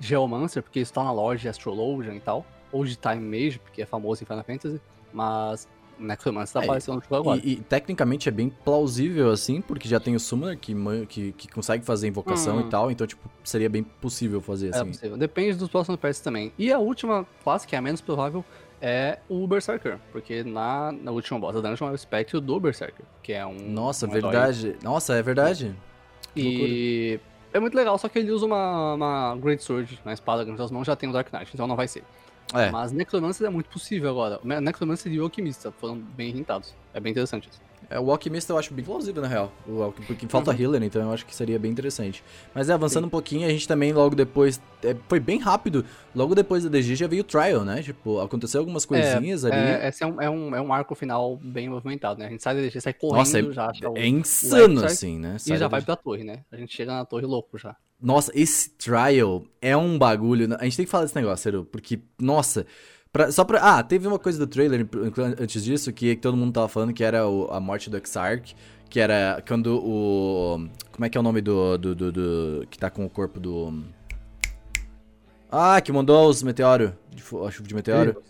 Geomancer, 0.00 0.62
porque 0.62 0.80
isso 0.80 0.92
tá 0.92 1.02
na 1.02 1.12
loja 1.12 1.40
de 1.42 1.48
Astrologian 1.48 2.14
e 2.14 2.20
tal. 2.20 2.44
Ou 2.72 2.84
de 2.84 2.96
Time 2.96 3.20
Mage, 3.20 3.58
porque 3.58 3.82
é 3.82 3.86
famoso 3.86 4.22
em 4.22 4.26
Final 4.26 4.44
Fantasy. 4.44 4.80
Mas 5.12 5.68
Necromancer 5.98 6.54
tá 6.54 6.60
É, 6.60 6.64
aparecendo 6.64 6.96
no 6.96 7.00
jogo 7.02 7.14
agora. 7.16 7.40
E, 7.44 7.52
e 7.52 7.56
tecnicamente 7.56 8.28
é 8.28 8.32
bem 8.32 8.48
plausível, 8.50 9.30
assim, 9.30 9.60
porque 9.60 9.88
já 9.88 10.00
tem 10.00 10.16
o 10.16 10.20
Summoner 10.20 10.58
que, 10.58 10.74
que, 11.06 11.32
que 11.32 11.48
consegue 11.48 11.84
fazer 11.84 12.08
invocação 12.08 12.56
Hum. 12.56 12.60
e 12.60 12.64
tal, 12.64 12.90
então, 12.90 13.06
tipo, 13.06 13.30
seria 13.44 13.70
bem 13.70 13.84
possível 13.84 14.40
fazer, 14.40 14.68
É 14.68 14.76
assim. 14.76 14.86
possível. 14.88 15.16
Depende 15.16 15.56
dos 15.56 15.68
próximos 15.68 16.00
patches 16.00 16.20
também. 16.20 16.52
E 16.58 16.72
a 16.72 16.78
última 16.80 17.24
classe, 17.44 17.66
que 17.66 17.76
é 17.76 17.78
a 17.78 17.82
menos 17.82 18.00
provável, 18.00 18.44
é 18.84 19.18
o 19.30 19.46
Berserker. 19.46 19.98
Porque 20.12 20.44
na, 20.44 20.92
na 20.92 21.10
última 21.10 21.40
boss 21.40 21.54
da 21.54 21.60
dungeon 21.60 21.88
é 21.88 21.92
o 21.92 21.94
espectro 21.94 22.38
do 22.40 22.60
Berserker. 22.60 23.04
Que 23.22 23.32
é 23.32 23.46
um. 23.46 23.54
Nossa, 23.54 24.06
um 24.06 24.14
herói. 24.14 24.30
verdade. 24.30 24.76
Nossa, 24.82 25.14
é 25.14 25.22
verdade. 25.22 25.74
E 26.36 27.18
é 27.52 27.58
muito 27.58 27.74
legal, 27.74 27.96
só 27.96 28.08
que 28.08 28.18
ele 28.18 28.30
usa 28.30 28.44
uma, 28.44 28.94
uma 28.94 29.36
Great 29.36 29.62
Sword 29.62 30.00
na 30.04 30.12
espada 30.12 30.44
grande 30.44 30.58
das 30.58 30.70
mãos, 30.70 30.84
já 30.84 30.96
tem 30.96 31.08
o 31.08 31.12
Dark 31.12 31.32
Knight, 31.32 31.50
então 31.54 31.66
não 31.66 31.76
vai 31.76 31.88
ser. 31.88 32.02
É. 32.52 32.70
Mas 32.70 32.92
Necromancer 32.92 33.46
é 33.46 33.50
muito 33.50 33.70
possível 33.70 34.10
agora. 34.10 34.40
Necromancer 34.60 35.10
e 35.12 35.20
o 35.20 35.22
Alquimista 35.22 35.72
foram 35.72 35.96
bem 35.96 36.36
hintados. 36.36 36.74
É 36.94 37.00
bem 37.00 37.10
interessante 37.10 37.48
isso. 37.50 37.60
É, 37.90 38.00
o 38.00 38.10
Alquimista 38.10 38.50
eu 38.52 38.56
acho 38.58 38.72
bem 38.72 38.82
plausível, 38.84 39.20
na 39.20 39.28
real. 39.28 39.52
O 39.66 39.92
porque 40.06 40.26
falta 40.26 40.52
Uhum. 40.52 40.56
healer, 40.58 40.82
então 40.82 41.02
eu 41.02 41.12
acho 41.12 41.26
que 41.26 41.34
seria 41.34 41.58
bem 41.58 41.70
interessante. 41.70 42.24
Mas 42.54 42.70
é, 42.70 42.72
avançando 42.72 43.06
um 43.06 43.10
pouquinho, 43.10 43.46
a 43.46 43.50
gente 43.50 43.68
também 43.68 43.92
logo 43.92 44.14
depois. 44.16 44.58
é, 44.82 44.96
foi 45.08 45.20
bem 45.20 45.38
rápido. 45.38 45.84
Logo 46.14 46.34
depois 46.34 46.64
da 46.64 46.70
DG 46.70 46.94
já 46.94 47.06
veio 47.06 47.20
o 47.22 47.24
Trial, 47.24 47.62
né? 47.64 47.82
Tipo, 47.82 48.20
aconteceu 48.20 48.60
algumas 48.60 48.86
coisinhas 48.86 49.44
ali. 49.44 49.56
É, 49.56 49.88
esse 49.88 50.02
é 50.02 50.06
um, 50.06 50.20
é, 50.22 50.30
um, 50.30 50.56
é 50.56 50.60
um 50.62 50.72
arco 50.72 50.94
final 50.94 51.36
bem 51.36 51.68
movimentado, 51.68 52.20
né? 52.20 52.26
A 52.26 52.30
gente 52.30 52.42
sai 52.42 52.54
da 52.54 52.60
DG, 52.62 52.80
sai 52.80 52.94
correndo, 52.94 53.48
Nossa, 53.48 53.70
é, 53.70 53.74
já 53.74 53.90
o- 53.90 53.96
é 53.98 54.06
insano, 54.06 54.74
Exarch 54.76 54.86
assim, 54.86 55.18
né? 55.18 55.36
E 55.36 55.40
Sai 55.40 55.56
já 55.58 55.64
da 55.66 55.68
vai 55.68 55.82
pra 55.82 55.96
torre, 55.96 56.24
né? 56.24 56.42
A 56.52 56.56
gente 56.56 56.74
chega 56.74 56.92
na 56.92 57.04
torre 57.04 57.26
louco 57.26 57.58
já. 57.58 57.76
Nossa, 58.00 58.32
esse 58.34 58.70
trial 58.70 59.44
é 59.60 59.76
um 59.76 59.98
bagulho. 59.98 60.54
A 60.58 60.64
gente 60.64 60.76
tem 60.76 60.84
que 60.86 60.90
falar 60.90 61.04
desse 61.04 61.16
negócio, 61.16 61.42
sério, 61.42 61.64
porque, 61.64 62.00
nossa. 62.20 62.66
Pra- 63.14 63.32
só 63.32 63.44
pra. 63.44 63.60
Ah, 63.60 63.82
teve 63.82 64.06
uma 64.06 64.18
coisa 64.18 64.38
do 64.38 64.46
trailer 64.46 64.86
antes 65.40 65.64
disso 65.64 65.90
que 65.90 66.14
todo 66.16 66.36
mundo 66.36 66.52
tava 66.52 66.68
falando 66.68 66.92
que 66.92 67.02
era 67.02 67.26
o- 67.26 67.48
a 67.50 67.58
morte 67.58 67.88
do 67.88 67.96
Exarch. 67.96 68.54
Que 68.90 69.00
era 69.00 69.42
quando 69.48 69.78
o. 69.82 70.68
Como 70.92 71.04
é 71.06 71.08
que 71.08 71.16
é 71.16 71.20
o 71.20 71.24
nome 71.24 71.40
do. 71.40 71.78
do, 71.78 71.94
do- 71.94 72.12
do- 72.12 72.66
que 72.70 72.76
tá 72.78 72.90
com 72.90 73.06
o 73.06 73.08
corpo 73.08 73.40
do. 73.40 73.82
Ah, 75.50 75.80
que 75.80 75.90
mandou 75.92 76.28
os 76.28 76.42
meteoros. 76.42 76.90
de 77.10 77.22
A 77.22 77.50
chuva 77.50 77.66
de 77.68 77.74
meteoro. 77.74 78.22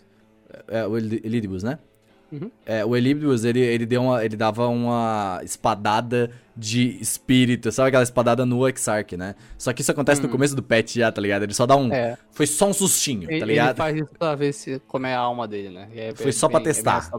É, 0.67 0.85
o 0.87 0.97
Eli- 0.97 1.21
Elidibus, 1.23 1.63
né? 1.63 1.77
Uhum. 2.31 2.49
É, 2.65 2.83
o 2.83 2.95
Elidibus, 2.95 3.43
ele, 3.45 3.59
ele, 3.59 3.85
deu 3.85 4.01
uma, 4.03 4.23
ele 4.25 4.35
dava 4.35 4.67
uma 4.67 5.39
espadada 5.43 6.31
de 6.57 6.97
espírito, 7.01 7.71
sabe 7.71 7.89
aquela 7.89 8.03
espadada 8.03 8.45
no 8.45 8.67
Exarch, 8.67 9.15
né? 9.17 9.35
Só 9.57 9.71
que 9.73 9.81
isso 9.81 9.91
acontece 9.91 10.21
no 10.21 10.27
Hum. 10.27 10.31
começo 10.31 10.55
do 10.55 10.63
patch 10.63 10.95
já, 10.95 11.11
tá 11.11 11.21
ligado? 11.21 11.43
Ele 11.43 11.53
só 11.53 11.65
dá 11.65 11.75
um... 11.75 11.91
É, 11.93 12.17
Foi 12.31 12.47
só 12.47 12.67
um 12.67 12.73
sustinho, 12.73 13.23
ele, 13.23 13.39
tá 13.39 13.45
ele 13.45 13.45
ligado? 13.45 13.75
faz 13.77 13.95
isso 13.95 14.09
pra 14.17 14.35
ver 14.35 14.53
se, 14.53 14.79
como 14.87 15.05
é 15.05 15.13
a 15.13 15.19
alma 15.19 15.47
dele, 15.47 15.69
né? 15.69 15.87
É 15.95 16.13
Foi 16.15 16.25
bem- 16.25 16.31
só 16.33 16.47
pra 16.49 16.59
bem- 16.59 16.69
é 16.69 16.73
bem 16.73 16.83
testar. 16.83 17.09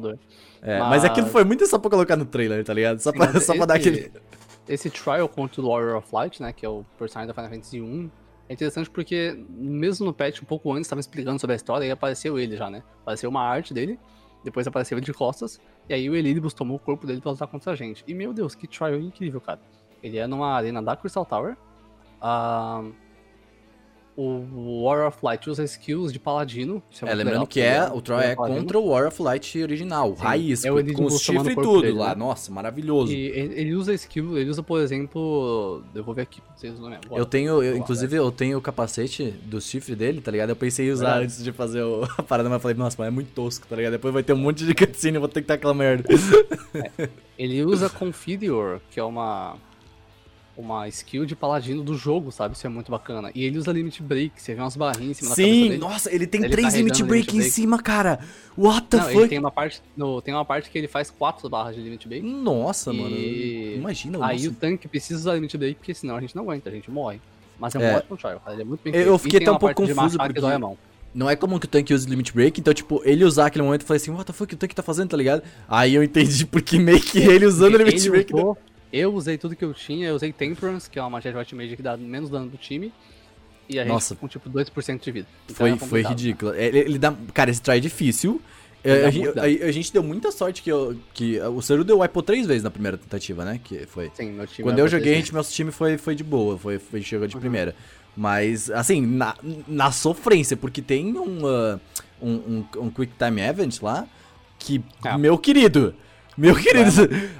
É, 0.62 0.78
mas... 0.80 0.88
mas- 0.88 1.04
aquilo 1.04 1.26
foi 1.28 1.44
muito 1.44 1.66
só 1.66 1.78
pra 1.78 1.90
colocar 1.90 2.16
no 2.16 2.24
trailer, 2.24 2.64
tá 2.64 2.72
ligado? 2.74 2.98
Só, 2.98 3.10
Sim, 3.12 3.18
pra, 3.18 3.40
só 3.40 3.54
pra 3.54 3.66
dar 3.66 3.74
aquele... 3.74 4.10
Esse 4.68 4.90
trial 4.90 5.28
contra 5.28 5.60
o 5.62 5.68
Warrior 5.68 5.96
of 5.98 6.08
Light, 6.12 6.42
né, 6.42 6.52
que 6.52 6.66
é 6.66 6.68
o 6.68 6.84
personagem 6.98 7.28
da 7.28 7.34
Final 7.34 7.50
Fantasy 7.50 7.80
1, 7.80 8.10
é 8.48 8.52
interessante 8.52 8.90
porque 8.90 9.38
mesmo 9.50 10.06
no 10.06 10.12
patch 10.14 10.40
um 10.42 10.44
pouco 10.44 10.72
antes 10.72 10.86
estava 10.86 11.00
explicando 11.00 11.38
sobre 11.40 11.52
a 11.54 11.56
história 11.56 11.84
e 11.84 11.90
apareceu 11.90 12.38
ele 12.38 12.56
já, 12.56 12.68
né? 12.70 12.82
Apareceu 13.02 13.28
uma 13.30 13.42
arte 13.42 13.72
dele, 13.74 13.98
depois 14.46 14.64
apareceu 14.64 15.00
de 15.00 15.12
costas, 15.12 15.60
e 15.88 15.92
aí 15.92 16.08
o 16.08 16.14
Elidibus 16.14 16.54
tomou 16.54 16.76
o 16.76 16.80
corpo 16.80 17.04
dele 17.04 17.20
pra 17.20 17.32
lutar 17.32 17.48
contra 17.48 17.72
a 17.72 17.74
gente. 17.74 18.04
E 18.06 18.14
meu 18.14 18.32
Deus, 18.32 18.54
que 18.54 18.68
trial 18.68 18.94
incrível, 18.94 19.40
cara. 19.40 19.60
Ele 20.00 20.18
é 20.18 20.26
numa 20.28 20.54
arena 20.54 20.80
da 20.80 20.94
Crystal 20.94 21.26
Tower. 21.26 21.56
ah, 22.22 22.84
o 24.16 24.84
Warrior 24.84 25.08
of 25.08 25.18
Light 25.22 25.48
usa 25.50 25.62
skills 25.64 26.12
de 26.12 26.18
paladino. 26.18 26.82
É, 27.02 27.04
muito 27.04 27.16
lembrando 27.18 27.28
legal, 27.32 27.46
que 27.46 27.60
é, 27.60 27.82
o 27.92 28.00
Troy 28.00 28.24
é 28.24 28.34
paladino. 28.34 28.60
contra 28.60 28.78
o 28.78 28.86
War 28.88 29.06
of 29.08 29.22
Light 29.22 29.62
original, 29.62 30.16
Sim, 30.16 30.22
raiz, 30.22 30.64
é 30.64 30.72
o 30.72 30.94
com, 30.94 31.04
o 31.04 31.10
chifres 31.10 31.52
e 31.52 31.54
tudo 31.54 31.82
dele, 31.82 31.92
lá. 31.98 32.08
né? 32.10 32.14
Nossa, 32.14 32.50
maravilhoso. 32.50 33.12
E 33.12 33.26
ele, 33.28 33.74
usa 33.74 33.92
skill, 33.94 34.38
ele 34.38 34.48
usa, 34.48 34.62
por 34.62 34.80
exemplo. 34.80 35.82
Eu 35.94 36.02
vou 36.02 36.14
ver 36.14 36.22
aqui, 36.22 36.40
pra 36.40 36.56
vocês 36.56 36.78
não 36.80 36.88
lembram. 36.88 37.16
Eu 37.16 37.26
tenho, 37.26 37.62
eu, 37.62 37.76
inclusive, 37.76 38.16
eu 38.16 38.30
tenho 38.32 38.56
o 38.58 38.60
capacete 38.62 39.30
do 39.44 39.60
chifre 39.60 39.94
dele, 39.94 40.20
tá 40.20 40.30
ligado? 40.30 40.50
Eu 40.50 40.56
pensei 40.56 40.88
em 40.88 40.90
usar 40.92 41.04
Verdade. 41.06 41.24
antes 41.24 41.44
de 41.44 41.52
fazer 41.52 41.82
o- 41.82 42.04
a 42.16 42.22
parada, 42.22 42.48
mas 42.48 42.56
eu 42.56 42.60
falei, 42.60 42.76
nossa, 42.76 42.96
mas 42.98 43.08
é 43.08 43.10
muito 43.10 43.32
tosco, 43.34 43.66
tá 43.66 43.76
ligado? 43.76 43.92
Depois 43.92 44.14
vai 44.14 44.22
ter 44.22 44.32
um 44.32 44.36
monte 44.38 44.64
de 44.64 44.74
cutscene, 44.74 45.16
eu 45.16 45.20
vou 45.20 45.28
ter 45.28 45.40
que 45.40 45.44
estar 45.44 45.54
aquela 45.54 45.74
merda. 45.74 46.04
Ele 47.38 47.62
usa 47.64 47.88
Configure, 47.90 48.80
que 48.90 48.98
é 48.98 49.04
uma 49.04 49.56
uma 50.56 50.88
skill 50.88 51.26
de 51.26 51.36
paladino 51.36 51.82
do 51.82 51.94
jogo, 51.96 52.32
sabe? 52.32 52.54
Isso 52.56 52.66
é 52.66 52.70
muito 52.70 52.90
bacana. 52.90 53.30
E 53.34 53.44
ele 53.44 53.58
usa 53.58 53.72
Limit 53.72 54.02
Break, 54.02 54.40
você 54.40 54.54
vê 54.54 54.60
umas 54.60 54.74
barrinhas 54.76 55.10
em 55.10 55.14
cima 55.14 55.28
da 55.30 55.34
Sim, 55.36 55.62
dele. 55.68 55.76
nossa, 55.78 56.14
ele 56.14 56.26
tem 56.26 56.40
Ele 56.42 56.50
três 56.50 56.68
carregando 56.68 56.94
limit 56.94 57.04
break 57.08 57.26
limit 57.26 57.34
em 57.34 57.38
break. 57.40 57.50
cima, 57.54 57.82
cara. 57.82 58.18
What 58.56 58.86
the 58.88 58.96
Não, 58.96 59.04
ele 59.10 59.14
fuck? 59.18 59.28
tem 59.28 59.38
uma 59.38 59.50
parte, 59.50 59.82
no, 59.96 60.22
tem 60.22 60.32
uma 60.32 60.44
parte 60.44 60.70
que 60.70 60.78
ele 60.78 60.88
faz 60.88 61.10
quatro 61.10 61.48
barras 61.48 61.74
de 61.74 61.82
Limit 61.82 62.08
Break. 62.08 62.26
Nossa, 62.26 62.92
E 62.92 62.96
mano. 62.96 63.16
Imagina, 63.76 64.18
Aí 64.26 64.36
nossa. 64.38 64.48
o 64.48 64.52
tanque 64.54 64.88
precisa 64.88 65.20
usar 65.20 65.34
Limit 65.34 65.56
Break, 65.58 65.74
porque 65.76 65.92
senão 65.94 66.16
a 66.16 66.20
gente 66.20 66.34
não 66.34 66.42
aguenta, 66.44 66.68
a 66.70 66.72
gente 66.72 66.90
morre. 66.90 67.20
Mas 67.58 67.74
é 67.74 67.78
um 67.78 67.82
É. 67.82 67.96
ótimo 67.96 68.16
trial, 68.16 68.40
cara. 68.40 68.54
Ele 68.54 68.62
é 68.62 68.64
muito 68.64 68.80
bem 68.82 68.92
Eu- 68.92 68.96
feito. 68.98 69.08
eu 69.08 69.16
E 69.16 69.18
fiquei 69.18 69.38
até 69.40 69.50
um 69.52 69.58
pouco 69.58 69.74
confuso 69.74 70.18
porque- 70.18 70.40
dói 70.40 70.54
a 70.54 70.58
mão. 70.58 70.78
Não 71.14 71.30
é 71.30 71.34
comum 71.34 71.58
que 71.58 71.64
o 71.64 71.68
tanque 71.68 71.94
use 71.94 72.06
Limit 72.06 72.30
Break, 72.34 72.60
então, 72.60 72.74
tipo, 72.74 73.00
ele 73.02 73.24
usar 73.24 73.46
aquele 73.46 73.64
momento, 73.64 73.80
eu 73.80 73.86
falei 73.86 73.96
assim, 74.02 74.10
what 74.10 74.26
the 74.26 74.34
fuck, 74.34 74.52
o 74.52 74.56
tanque 74.58 74.74
tá 74.74 74.82
fazendo, 74.82 75.08
tá 75.08 75.16
ligado? 75.16 75.42
Aí 75.66 75.94
eu 75.94 76.02
entendi 76.02 76.44
porque 76.44 76.78
meio 76.78 77.00
que 77.00 77.16
ele 77.40 77.46
usando 77.46 77.72
Porque 77.72 77.84
Limit 77.84 78.02
ele 78.02 78.10
Break... 78.10 78.34
usou- 78.34 78.58
Eu 78.92 79.12
usei 79.14 79.36
tudo 79.36 79.54
que 79.56 79.64
eu 79.64 79.74
tinha, 79.74 80.08
eu 80.08 80.14
usei 80.14 80.32
Temperance, 80.32 80.88
que 80.88 80.98
é 80.98 81.02
uma 81.02 81.10
magia 81.10 81.32
de 81.32 81.38
White 81.38 81.54
Mage 81.54 81.76
que 81.76 81.82
dá 81.82 81.96
menos 81.96 82.30
dano 82.30 82.48
do 82.48 82.56
time. 82.56 82.92
E 83.68 83.78
a 83.80 83.82
gente 83.82 83.92
Nossa. 83.92 84.14
com 84.14 84.28
tipo 84.28 84.48
2% 84.48 85.00
de 85.02 85.10
vida. 85.10 85.26
Então 85.44 85.56
Foi, 85.56 85.70
foi 85.70 85.78
complicado. 85.78 86.10
ridículo. 86.10 86.54
Ele, 86.54 86.78
ele 86.78 86.98
dá. 86.98 87.12
Cara, 87.34 87.50
esse 87.50 87.60
try 87.60 87.74
é 87.76 87.80
difícil. 87.80 88.40
É, 88.84 89.04
a, 89.06 89.10
gente, 89.10 89.28
a- 89.36 89.66
a 89.66 89.72
gente 89.72 89.92
deu 89.92 90.02
muita 90.04 90.30
sorte 90.30 90.62
que, 90.62 90.70
eu, 90.70 90.96
que 91.12 91.40
o 91.40 91.60
Cerudo 91.60 91.98
wipou 91.98 92.22
três 92.22 92.46
vezes 92.46 92.62
na 92.62 92.70
primeira 92.70 92.96
tentativa, 92.96 93.44
né? 93.44 93.60
Que 93.64 93.84
foi. 93.86 94.12
Sim, 94.14 94.30
meu 94.30 94.46
time 94.46 94.62
Quando 94.62 94.78
era 94.78 94.82
eu 94.86 94.88
joguei, 94.88 95.14
a 95.14 95.16
gente, 95.16 95.34
nosso 95.34 95.52
time 95.52 95.72
foi, 95.72 95.98
foi 95.98 96.14
de 96.14 96.22
boa, 96.22 96.56
foi, 96.56 96.78
foi 96.78 97.02
chegou 97.02 97.26
de 97.26 97.34
Uhum. 97.34 97.40
primeira. 97.40 97.74
Mas, 98.16 98.70
assim, 98.70 99.04
na, 99.04 99.34
na 99.66 99.90
sofrência, 99.90 100.56
porque 100.56 100.80
tem 100.80 101.16
um, 101.18 101.44
uh, 101.44 101.80
um, 102.22 102.30
um, 102.32 102.66
um 102.82 102.90
Quick 102.90 103.12
Time 103.18 103.40
Event 103.42 103.82
lá 103.82 104.06
que, 104.60 104.80
É. 105.04 105.18
meu 105.18 105.36
querido, 105.36 105.92
meu 106.36 106.54
querido, 106.54 106.90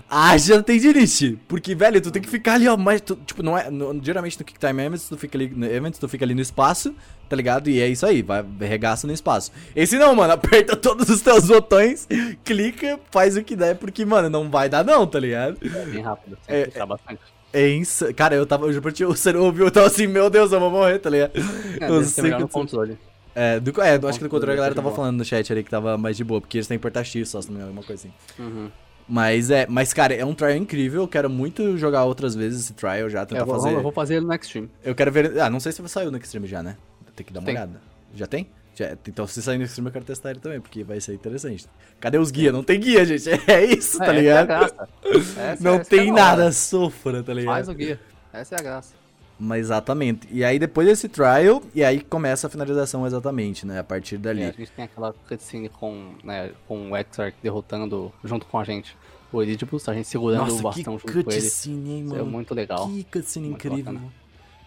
haja 0.09 0.63
tendinite. 0.63 1.39
Porque, 1.47 1.75
velho, 1.75 2.01
tu 2.01 2.11
tem 2.11 2.23
que 2.23 2.29
ficar 2.29 2.55
ali, 2.55 2.67
ó, 2.69 2.77
mas, 2.77 3.01
tu, 3.01 3.17
tipo, 3.27 3.43
não 3.43 3.57
é, 3.57 3.71
no- 3.71 3.99
geralmente 4.03 4.39
no 4.39 4.45
Quick 4.45 4.59
Time 4.59 4.83
Event, 4.85 5.01
tu 5.09 5.17
fica 5.19 5.37
ali 5.37 5.49
no 5.55 5.67
event, 5.67 5.97
tu 5.99 6.09
fica 6.09 6.25
ali 6.25 6.35
no 6.35 6.41
espaço, 6.41 6.95
tá 7.29 7.37
ligado? 7.37 7.69
E 7.69 7.81
é 7.81 7.89
isso 7.89 8.07
aí, 8.07 8.23
vai, 8.23 8.45
regaça 8.61 9.07
no 9.07 9.13
espaço. 9.13 9.53
Esse 9.75 9.99
não, 9.99 10.15
mano, 10.15 10.33
aperta 10.33 10.75
todos 10.77 11.09
os 11.09 11.21
teus 11.21 11.47
botões, 11.47 12.09
clica, 12.45 12.99
faz 13.11 13.37
o 13.37 13.43
que 13.45 13.55
der, 13.57 13.77
porque, 13.77 14.05
mano, 14.05 14.31
não 14.31 14.51
vai 14.51 14.69
dar 14.69 14.85
não, 14.85 15.07
tá 15.07 15.19
ligado? 15.21 15.59
É 15.63 15.85
bem 15.85 16.03
rápido. 16.03 16.39
É, 16.49 16.61
É, 16.63 16.67
dá 16.69 16.87
bastante. 16.87 17.21
É 17.53 17.71
insano. 17.75 18.13
Cara, 18.13 18.35
eu 18.35 18.45
tava. 18.45 18.67
Eu 18.67 18.73
juro 18.73 18.83
pra 18.83 18.93
ti, 18.93 19.05
o 19.05 19.15
Cero 19.17 19.43
ouviu, 19.43 19.65
eu 19.67 19.71
tava 19.71 19.87
assim, 19.87 20.07
meu 20.07 20.29
Deus, 20.29 20.53
eu 20.53 20.61
vou 20.61 20.71
morrer, 20.71 20.99
tá 20.99 21.09
ligado? 21.09 21.33
É, 21.81 21.89
eu 21.89 22.03
sei 22.03 22.25
ser 22.25 22.35
que 22.35 22.41
no 22.41 22.49
controle. 22.49 22.99
É, 23.35 23.61
do, 23.61 23.71
é, 23.83 23.97
eu 23.97 24.09
acho 24.09 24.19
que 24.19 24.25
do 24.25 24.31
controle 24.31 24.53
a 24.53 24.57
galera 24.57 24.75
de 24.75 24.81
tava 24.81 24.95
falando 24.95 25.19
no 25.19 25.25
chat 25.25 25.51
ali 25.53 25.63
que 25.63 25.71
tava 25.71 25.97
mais 25.97 26.17
de 26.17 26.25
boa, 26.25 26.41
porque 26.41 26.57
eles 26.59 26.67
têm 26.67 26.79
que 26.79 26.83
apertar 26.87 27.05
X 27.05 27.29
só, 27.29 27.41
se 27.41 27.49
não 27.49 27.55
me 27.55 27.59
engano, 27.61 27.71
alguma 27.71 27.87
coisa 27.87 28.09
assim. 28.09 28.43
Uhum. 28.43 28.69
Mas 29.09 29.51
é, 29.51 29.67
mas 29.69 29.93
cara, 29.93 30.15
é 30.15 30.25
um 30.25 30.35
trial 30.35 30.57
incrível, 30.57 31.03
eu 31.03 31.09
quero 31.09 31.31
muito 31.31 31.77
jogar 31.79 32.05
outras 32.05 32.35
vezes 32.35 32.65
esse 32.65 32.73
trial 32.73 33.09
já, 33.09 33.25
tentar 33.25 33.43
Eu 33.43 33.47
vou, 33.47 33.55
fazer. 33.55 33.75
eu 33.75 33.83
vou 33.83 33.93
fazer 33.93 34.17
ele 34.17 34.27
no 34.27 34.35
Extreme. 34.35 34.69
Eu 34.85 34.95
quero 34.95 35.13
ver. 35.13 35.41
Ah, 35.41 35.49
não 35.49 35.61
sei 35.61 35.71
se 35.73 35.89
saiu 35.89 36.11
no 36.11 36.19
Extreme 36.19 36.47
já, 36.49 36.63
né? 36.63 36.77
Tem 37.15 37.25
que 37.25 37.33
dar 37.33 37.41
uma 37.41 37.47
Tem. 37.47 37.55
olhada. 37.55 37.81
Já 38.15 38.27
tem? 38.27 38.49
Já, 38.75 38.93
então 39.09 39.27
se 39.27 39.41
sair 39.41 39.59
no 39.59 39.65
Extreme 39.65 39.89
eu 39.89 39.93
quero 39.93 40.05
testar 40.05 40.31
ele 40.33 40.41
também, 40.41 40.61
porque 40.61 40.83
vai 40.83 41.01
ser 41.01 41.15
interessante. 41.15 41.67
Cadê 42.01 42.19
os 42.19 42.31
guias? 42.31 42.53
Não 42.53 42.63
tem 42.65 42.81
guia, 42.81 43.05
gente. 43.07 43.29
É 43.51 43.65
isso, 43.65 43.99
tá 43.99 44.09
É, 44.15 44.19
ligado? 44.21 44.51
É. 44.51 44.57
Essa- 44.65 45.65
não 45.65 45.75
essa 45.75 45.83
é 45.83 45.85
tem 45.85 46.13
nada, 46.13 46.51
sofra, 46.53 47.23
tá 47.23 47.33
ligado? 47.33 47.55
Faz 47.55 47.69
o 47.69 47.75
guia. 47.75 48.01
Essa 48.33 48.57
é 48.57 48.59
a 48.59 48.63
graça. 48.63 48.95
Mas 49.39 49.67
exatamente. 49.67 50.27
E 50.31 50.43
aí 50.45 50.59
depois 50.59 50.87
desse 50.87 51.09
trial, 51.09 51.63
e 51.75 51.85
aí 51.85 52.01
começa 52.01 52.47
a 52.47 52.51
finalização 52.51 53.07
exatamente, 53.07 53.67
né? 53.67 53.79
A 53.79 53.85
partir 53.85 54.17
dali. 54.17 54.43
É, 54.43 54.49
a 54.49 54.53
gente 54.53 54.71
tem 54.73 54.85
aquela 54.85 55.13
cutscene 55.13 55.69
com, 55.69 56.15
né, 56.25 56.53
com 56.67 56.91
o 56.91 56.97
Exarch 56.97 57.37
derrotando 57.43 58.13
junto 58.25 58.47
com 58.47 58.59
a 58.59 58.65
gente 58.65 58.97
o 59.33 59.43
Elidibus, 59.43 59.89
a 59.89 59.95
gente 59.95 60.09
segurando 60.09 60.43
o 60.43 60.45
Nossa, 60.45 60.57
que 60.57 60.63
bastão 60.63 60.99
junto 60.99 61.13
com 61.13 61.19
ele. 61.19 61.25
cutscene, 61.25 61.91
hein, 61.91 62.05
Isso 62.05 62.15
é 62.15 62.19
mano? 62.19 62.31
muito 62.31 62.55
legal. 62.55 62.89
Que 62.89 63.05
cutscene 63.05 63.49
Muito 63.49 63.67
incrível. 63.67 63.93
bacana. 63.93 64.13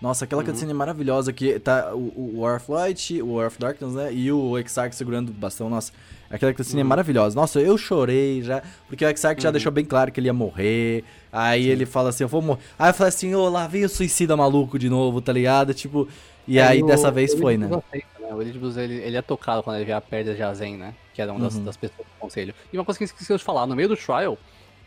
Nossa, 0.02 0.24
aquela 0.24 0.42
Uhum. 0.42 0.48
cutscene 0.48 0.74
maravilhosa 0.74 1.34
que 1.34 1.60
tá 1.60 1.94
o, 1.94 1.98
o 2.16 2.40
War 2.40 2.56
of 2.56 2.72
Light, 2.72 3.22
o 3.22 3.34
War 3.36 3.48
of 3.48 3.60
Darkness, 3.60 3.94
né? 3.94 4.14
E 4.14 4.32
o 4.32 4.58
Exarch 4.58 4.96
segurando 4.96 5.30
o 5.30 5.34
bastão. 5.34 5.70
Nossa, 5.70 5.92
aquela 6.30 6.54
cutscene 6.54 6.80
é 6.80 6.84
maravilhosa. 6.86 7.36
Nossa, 7.36 7.60
eu 7.60 7.78
chorei 7.78 8.42
já, 8.42 8.64
porque 8.88 9.04
o 9.04 9.10
Exarch 9.10 9.42
já 9.44 9.50
Uhum. 9.50 9.54
deixou 9.54 9.72
bem 9.74 9.84
claro 9.84 10.10
que 10.10 10.20
ele 10.20 10.28
ia 10.28 10.34
morrer. 10.34 11.04
Aí 11.34 11.68
ele 11.68 11.86
fala 11.86 12.10
assim, 12.10 12.24
eu 12.24 12.30
vou 12.30 12.42
morrer. 12.42 12.62
Aí 12.78 12.90
eu 12.92 12.94
falei 12.94 13.10
assim, 13.10 13.36
ô, 13.36 13.50
lá 13.50 13.68
vem 13.68 13.84
o 13.84 13.90
suicida 13.90 14.38
maluco 14.38 14.80
de 14.80 14.90
novo, 14.90 15.20
tá 15.22 15.34
ligado? 15.34 15.74
Tipo, 15.74 16.08
e 16.48 16.60
É, 16.60 16.64
aí 16.66 16.82
o- 16.82 16.86
dessa 16.86 17.12
vez 17.12 17.34
foi, 17.34 17.58
né? 17.58 17.66
Aceita, 17.68 18.08
né? 18.22 18.34
O 18.34 18.42
Elidibus, 18.42 18.78
ele, 18.78 18.96
ele 18.96 19.18
é 19.18 19.22
tocado 19.22 19.62
quando 19.64 19.76
ele 19.76 19.86
vê 19.86 19.92
a 19.92 20.00
perda 20.00 20.34
de 20.34 20.42
Azen, 20.42 20.78
né? 20.78 20.94
Que 21.14 21.22
era 21.22 21.32
uma 21.34 21.42
das, 21.42 21.56
Uhum. 21.56 21.66
das 21.66 21.76
pessoas 21.76 22.08
do 22.08 22.20
conselho. 22.22 22.54
E 22.72 22.78
uma 22.78 22.86
coisa 22.86 22.98
que 22.98 23.04
eu 23.04 23.06
esqueci 23.06 23.36
de 23.36 23.44
falar, 23.44 23.68
no 23.68 23.76
meio 23.76 23.90
do 23.90 23.98
trial, 23.98 24.38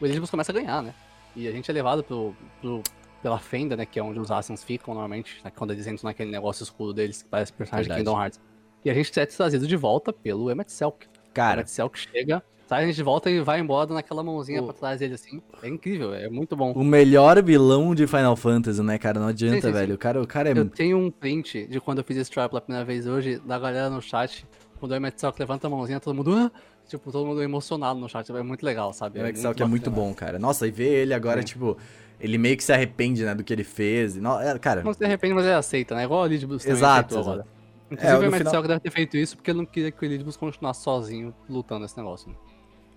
o 0.01 0.05
Elidibus 0.07 0.31
começa 0.31 0.51
a 0.53 0.55
ganhar, 0.55 0.83
né? 0.83 0.95
E 1.37 1.47
a 1.47 1.53
gente 1.53 1.71
é 1.71 1.75
levado 1.75 2.03
pro, 2.03 2.35
pro- 2.63 2.83
pela 3.23 3.39
fenda, 3.39 3.77
né? 3.77 3.87
Que 3.87 3.99
é 3.99 4.03
onde 4.03 4.19
os 4.19 4.31
Assassins 4.31 4.65
ficam 4.65 4.93
normalmente, 4.95 5.41
né, 5.45 5.53
quando 5.55 5.71
eles 5.71 5.87
entram 5.87 6.09
naquele 6.09 6.31
negócio 6.31 6.63
escuro 6.65 6.93
deles, 6.93 7.23
que 7.23 7.29
parece 7.29 7.53
personagem 7.53 7.89
Verdade. 7.89 8.01
de 8.05 8.11
Kingdom 8.11 8.23
Hearts. 8.23 8.41
E 8.85 8.91
a 8.91 8.95
gente 8.95 9.19
é 9.21 9.25
trazido 9.27 9.67
de 9.67 9.77
volta 9.77 10.13
pelo 10.13 10.51
Emmet 10.51 10.71
Selk. 10.73 11.07
O 11.07 11.33
Cara, 11.33 11.61
Emmet 11.61 11.71
Selk 11.71 11.97
chega, 11.99 12.43
sai 12.67 12.83
a 12.83 12.87
gente 12.87 12.97
de 12.97 13.03
volta 13.05 13.31
e 13.31 13.41
vai 13.41 13.61
embora 13.61 13.87
dando 13.87 13.99
aquela 13.99 14.23
mãozinha 14.25 14.61
O- 14.61 14.65
pra 14.65 14.75
trás 14.75 14.99
dele 14.99 15.15
assim. 15.15 15.41
É 15.63 15.69
incrível, 15.69 16.13
é 16.13 16.29
muito 16.29 16.57
bom. 16.57 16.73
o 16.73 16.83
melhor 16.83 17.41
vilão 17.43 17.95
de 17.95 18.07
Final 18.09 18.35
Fantasy, 18.35 18.83
né, 18.83 18.99
cara? 18.99 19.21
Não 19.21 19.29
adianta, 19.29 19.55
Sim, 19.57 19.61
sim, 19.61 19.67
sim. 19.69 19.73
velho. 19.73 19.95
O 19.95 19.99
cara, 19.99 20.21
o 20.21 20.27
cara 20.27 20.49
é 20.51 20.59
Eu 20.59 20.69
tenho 20.69 20.99
um 20.99 21.11
print 21.11 21.67
de 21.69 21.81
quando 21.81 21.99
eu 21.99 22.05
fiz 22.05 22.17
esse 22.17 22.31
trial 22.31 22.49
pela 22.49 22.61
primeira 22.61 22.85
vez 22.85 23.07
hoje, 23.07 23.39
da 23.39 23.57
galera 23.59 23.89
no 23.89 24.03
chat, 24.03 24.45
quando 24.81 24.91
o 24.93 24.97
Emmet 24.97 25.21
Selk 25.21 25.39
levanta 25.39 25.69
a 25.69 25.71
mãozinha, 25.71 26.01
todo 26.01 26.15
mundo. 26.15 26.35
"Ah!" 26.35 26.51
Tipo, 26.89 27.13
todo 27.13 27.25
mundo 27.25 27.41
emocionado 27.41 28.01
no 28.01 28.09
chat. 28.09 28.29
É 28.33 28.43
muito 28.43 28.67
legal, 28.67 28.93
sabe? 28.93 29.21
O 29.21 29.27
Excel 29.29 29.55
que 29.55 29.63
é 29.63 29.67
muito 29.67 29.89
bom, 29.89 30.13
cara. 30.13 30.37
Nossa, 30.41 30.67
e 30.67 30.71
ver 30.73 30.89
ele 31.03 31.15
agora, 31.15 31.41
Sim. 31.41 31.47
tipo, 31.47 31.79
ele 32.23 32.39
meio 32.39 32.57
que 32.57 32.65
se 32.65 32.73
arrepende, 32.73 33.25
né, 33.25 33.35
do 33.35 33.43
que 33.45 33.53
ele 33.53 33.65
fez. 33.65 34.17
No, 34.17 34.41
é, 34.41 34.59
cara, 34.59 34.83
Não 34.83 34.95
se 34.95 35.05
arrepende, 35.05 35.35
mas 35.35 35.45
ele 35.45 35.55
aceita, 35.55 35.95
né? 35.95 36.05
Igual 36.05 36.23
o 36.23 36.27
Elidibus 36.27 36.63
também 36.63 36.77
Exato, 36.79 37.15
aceitou 37.19 37.21
exato. 37.21 37.31
agora. 37.41 37.63
Inclusive 37.91 38.13
É, 38.15 38.19
o 38.19 38.23
Emmet 38.25 38.39
final- 38.39 38.51
Selk 38.53 38.69
deve 38.69 38.81
ter 38.81 38.91
feito 38.91 39.17
isso 39.19 39.37
porque 39.37 39.51
ele 39.51 39.59
não 39.59 39.67
queria 39.67 39.91
que 39.91 40.03
o 40.03 40.05
Elidibus 40.07 40.37
continuasse 40.37 40.83
sozinho 40.83 41.35
lutando 41.51 41.85
esse 41.85 41.97
negócio. 41.99 42.31
né? 42.31 42.35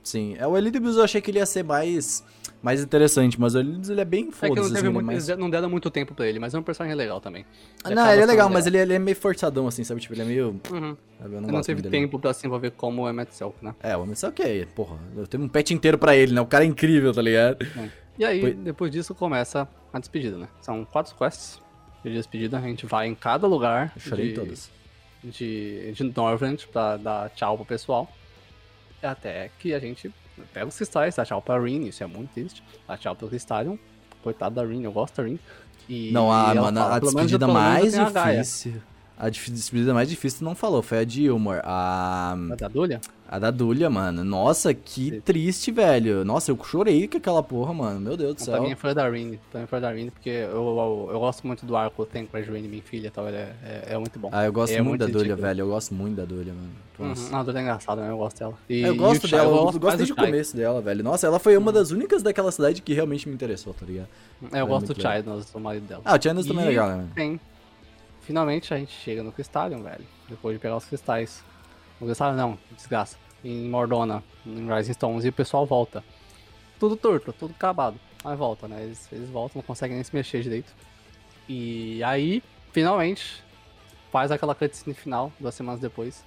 sim. 0.04 0.36
É, 0.38 0.46
o 0.46 0.56
Elidibus 0.56 0.96
eu 0.98 1.04
achei 1.04 1.20
que 1.20 1.32
ele 1.32 1.40
ia 1.40 1.46
ser 1.48 1.64
mais, 1.64 2.24
mais 2.62 2.80
interessante, 2.84 3.42
mas 3.42 3.56
o 3.56 3.60
Elidibus 3.60 3.90
ele 3.90 4.02
é 4.02 4.06
bem 4.06 4.26
É 4.26 4.28
que 4.28 4.32
foda-se, 4.34 4.56
não, 4.56 4.64
assim, 4.66 4.74
teve 4.76 4.88
ele 4.88 4.98
é 4.98 5.02
muito, 5.02 5.12
eles 5.12 5.28
não 5.40 5.50
deram 5.50 5.68
muito 5.70 5.90
tempo 5.90 6.14
pra 6.14 6.28
ele, 6.28 6.38
mas 6.38 6.54
é 6.54 6.60
um 6.60 6.62
personagem 6.64 6.96
legal 6.96 7.20
também. 7.20 7.44
Ah, 7.84 7.88
Ele 7.88 7.96
Não, 7.96 8.12
ele 8.12 8.22
é 8.22 8.26
legal, 8.28 8.48
mas 8.50 8.68
ele, 8.68 8.78
ele 8.78 8.94
é 8.94 9.00
meio 9.00 9.18
forçadão, 9.18 9.68
assim, 9.68 9.84
sabe? 9.84 10.00
Tipo, 10.00 10.14
ele 10.14 10.22
é 10.22 10.26
meio... 10.26 10.62
Uhum. 10.72 10.96
sabe, 11.20 11.34
Eu 11.36 11.42
não 11.42 11.48
Ele 11.50 11.58
não 11.58 11.62
teve 11.62 11.82
dele. 11.82 11.92
tempo 11.98 12.20
pra 12.20 12.34
se 12.34 12.46
envolver 12.46 12.70
como 12.72 13.02
o 13.02 13.10
Emmet 13.10 13.34
Selk, 13.34 13.56
né? 13.66 13.74
É, 13.82 13.98
o 13.98 14.02
homem 14.04 14.14
só 14.16 14.30
que, 14.30 14.68
porra, 14.76 14.96
eu 15.18 15.26
tenho 15.26 15.44
um 15.44 15.48
pet 15.50 15.74
inteiro 15.74 15.98
pra 15.98 16.16
ele, 16.16 16.34
né? 16.36 16.40
O 16.42 16.46
cara 16.46 16.64
é 16.64 16.68
incrível, 16.68 17.12
tá 17.12 17.22
ligado? 17.24 17.58
E 18.18 18.24
aí, 18.26 18.42
Foi- 18.42 18.54
depois 18.54 18.92
disso, 18.92 19.14
começa 19.14 19.68
a 19.92 20.00
despedida, 20.00 20.38
né? 20.38 20.48
São 20.62 20.86
quatro 20.86 21.16
quests 21.16 21.60
de 22.04 22.14
despedida. 22.14 22.58
A 22.58 22.62
gente 22.62 22.86
vai 22.86 23.08
em 23.08 23.16
cada 23.16 23.46
lugar 23.48 23.92
Eu 23.96 24.02
chorei 24.02 24.30
de, 24.30 24.34
todas. 24.36 24.72
de, 25.24 25.92
de 25.94 26.04
Norvrand 26.04 26.58
pra 26.72 26.98
dar 26.98 27.30
tchau 27.32 27.56
pro 27.58 27.66
pessoal. 27.66 28.10
Até 29.04 29.52
que 29.60 29.74
a 29.74 29.80
gente 29.80 30.12
pega 30.54 30.66
os 30.66 30.76
cristais, 30.76 31.16
dá 31.16 31.26
tchau 31.26 31.42
pra 31.42 31.60
Rin, 31.60 31.86
isso 31.88 32.04
é 32.04 32.08
muito 32.08 32.32
triste. 32.34 32.64
Dá 32.88 32.98
tchau 32.98 33.16
pro 33.16 33.28
Cristalion. 33.28 33.78
Coitado 34.24 34.56
da 34.56 34.64
Rin, 34.64 34.84
eu 34.84 34.92
gosto 34.92 35.18
da 35.18 35.24
Rin. 35.24 35.38
E 35.88 36.12
Não, 36.12 36.32
a, 36.32 36.50
ela 36.52 36.62
mano, 36.64 36.80
fala, 36.82 36.96
a 36.96 37.00
"Pelo 37.00 37.14
menos 37.14 37.32
eu- 37.32 37.38
despedida 37.38 37.48
mais 37.48 37.98
a 38.00 38.10
Gaia." 38.10 38.42
difícil... 38.42 38.82
A 39.18 39.30
dif- 39.30 39.50
despedida 39.52 39.94
mais 39.94 40.10
difícil 40.10 40.40
tu 40.40 40.44
não 40.46 40.56
falou, 40.56 40.82
foi 40.82 40.98
a 41.00 41.04
de 41.06 41.24
Ilmor. 41.24 41.62
A... 41.64 42.34
A 42.52 42.56
da 42.56 42.68
Dulha? 42.68 43.00
A 43.28 43.40
da 43.40 43.50
Dulha, 43.50 43.90
mano. 43.90 44.24
Nossa, 44.24 44.72
que 44.74 45.10
Sim. 45.10 45.22
triste, 45.22 45.72
velho. 45.72 46.24
Nossa, 46.24 46.52
eu 46.52 46.64
chorei 46.64 47.08
com 47.08 47.18
aquela 47.18 47.42
porra, 47.42 47.74
mano. 47.74 48.00
Meu 48.00 48.16
Deus 48.16 48.36
do 48.36 48.42
céu. 48.42 48.64
é 48.64 48.76
foi 48.76 48.94
da 48.94 49.10
Rin. 49.10 49.40
Pra 49.52 49.62
mim 49.62 49.68
foi 49.68 49.80
da 49.82 49.90
Rin, 49.92 50.10
porque 50.12 50.30
eu, 50.30 50.52
eu, 50.52 51.10
eu 51.12 51.20
gosto 51.20 51.46
muito 51.48 51.66
do 51.66 51.76
arco 51.76 52.06
Tem 52.06 52.26
com 52.26 52.38
a 52.38 52.42
Joanne, 52.42 52.68
minha 52.68 52.84
filha 52.84 53.08
e 53.08 53.12
tal. 53.12 53.28
É, 53.28 53.56
é, 53.64 53.84
é 53.90 53.98
muito 53.98 54.20
bom. 54.20 54.30
Ah, 54.32 54.46
eu 54.46 54.54
gosto 54.54 54.74
É 54.74 54.78
muito 54.78 54.90
muito 54.90 55.00
da 55.00 55.06
Dulha, 55.08 55.18
ridículo. 55.20 55.42
velho. 55.42 55.62
Eu 55.62 55.68
gosto 55.70 55.94
muito 55.96 56.16
da 56.16 56.26
Dulha, 56.26 56.54
mano. 56.54 56.70
Nossa. 57.00 57.34
Uhum. 57.34 57.40
A 57.40 57.44
Dulha 57.44 57.58
é 57.58 57.62
engraçada, 57.64 58.02
né? 58.04 58.12
Eu 58.12 58.18
gosto 58.18 58.38
dela. 58.38 58.54
E, 58.70 58.82
Eu 58.82 58.96
gosto 58.96 59.24
o 59.24 59.28
dela, 59.28 59.44
eu 59.44 59.50
gosto 59.64 59.80
gosto 59.80 59.98
desde 59.98 60.14
o 60.14 60.16
começo 60.16 60.56
dela, 60.56 60.82
velho. 60.82 61.04
Nossa, 61.04 61.26
ela 61.26 61.40
foi 61.40 61.58
uma 61.58 61.72
das 61.72 61.90
únicas 61.90 62.22
daquela 62.22 62.52
cidade 62.52 62.82
que 62.84 62.94
realmente 62.94 63.28
me 63.28 63.34
interessou, 63.34 63.74
tá 63.74 63.88
ligado? 63.88 64.08
É, 64.54 64.62
eu 64.62 64.68
gosto 64.68 64.94
do 64.94 65.02
Chai, 65.02 65.24
nós 65.24 65.50
do 65.50 65.60
marido 65.60 65.88
dela. 65.88 66.02
Ah, 66.06 66.16
o 66.16 66.22
Chandler 66.22 66.46
também 66.46 66.64
é 66.66 66.68
legal, 66.68 66.90
né? 66.90 67.08
Tem. 67.16 67.40
Finalmente 68.22 68.74
a 68.74 68.78
gente 68.78 68.92
chega 68.92 69.24
no 69.24 69.32
Crystalion, 69.32 69.82
velho. 69.82 70.06
Depois 70.30 70.56
de 70.56 70.62
pegar 70.62 70.78
os 70.78 70.86
cristais. 70.86 71.44
No 72.00 72.08
Crystalion 72.08 72.36
não, 72.36 72.58
desgraça. 72.76 73.18
Em 73.44 73.70
Mordona, 73.70 74.24
em 74.46 74.68
Rising 74.74 74.94
Stones, 74.94 75.26
e 75.26 75.30
o 75.30 75.34
pessoal 75.34 75.66
volta. 75.66 76.04
Tudo 76.80 76.96
torto, 76.96 77.32
tudo 77.32 77.54
acabado. 77.56 78.00
Mas 78.24 78.38
volta, 78.38 78.68
né? 78.68 78.84
Eles, 78.84 79.08
eles 79.12 79.30
voltam, 79.30 79.60
não 79.62 79.66
conseguem 79.66 79.96
nem 79.96 80.04
se 80.04 80.16
mexer 80.16 80.42
direito. 80.42 80.74
E 81.48 82.04
aí, 82.04 82.42
finalmente, 82.72 83.44
faz 84.12 84.32
aquela 84.32 84.56
cutscene 84.56 84.96
final, 84.96 85.32
duas 85.40 85.54
semanas 85.54 85.80
depois. 85.80 86.26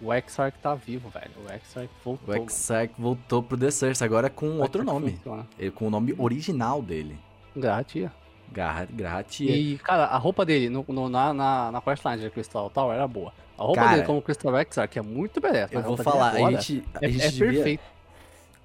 O 0.00 0.12
Exarch 0.12 0.56
tá 0.62 0.74
vivo, 0.74 1.08
velho. 1.08 1.30
O 1.38 1.52
Exarch 1.52 1.90
voltou. 2.04 2.34
O 2.34 2.44
Exarch 2.44 2.94
voltou 2.98 3.42
pro 3.42 3.56
The 3.56 3.70
Source, 3.70 4.04
agora 4.04 4.30
com 4.30 4.58
outro 4.58 4.84
nome. 4.84 5.12
funciona. 5.12 5.46
Ele, 5.58 5.70
com 5.70 5.86
o 5.86 5.90
nome 5.90 6.14
original 6.18 6.80
dele. 6.82 7.18
Gratia. 7.56 8.12
Garra, 8.52 8.86
Garratia. 8.90 9.54
E, 9.56 9.78
cara, 9.78 10.04
a 10.06 10.16
roupa 10.16 10.44
dele 10.44 10.68
no, 10.68 10.84
no- 10.88 11.08
na, 11.08 11.32
na, 11.32 11.72
na 11.72 11.80
questline 11.80 12.18
de 12.20 12.30
Crystal 12.30 12.68
Tower 12.70 12.94
era 12.94 13.06
boa. 13.06 13.32
A 13.58 13.62
roupa 13.62 13.80
Cara, 13.80 13.94
dele 13.96 14.06
como 14.06 14.22
Crystal 14.22 14.56
Exarch 14.60 14.98
é 14.98 15.02
muito 15.02 15.40
beleza. 15.40 15.68
Eu 15.72 15.82
vou 15.82 15.96
dele 15.96 16.04
falar, 16.04 16.30
a 16.32 16.50
gente, 16.52 16.84
a 16.94 16.98
É, 17.04 17.08
gente 17.10 17.24
é 17.24 17.30
devia... 17.30 17.52
perfeito. 17.52 17.82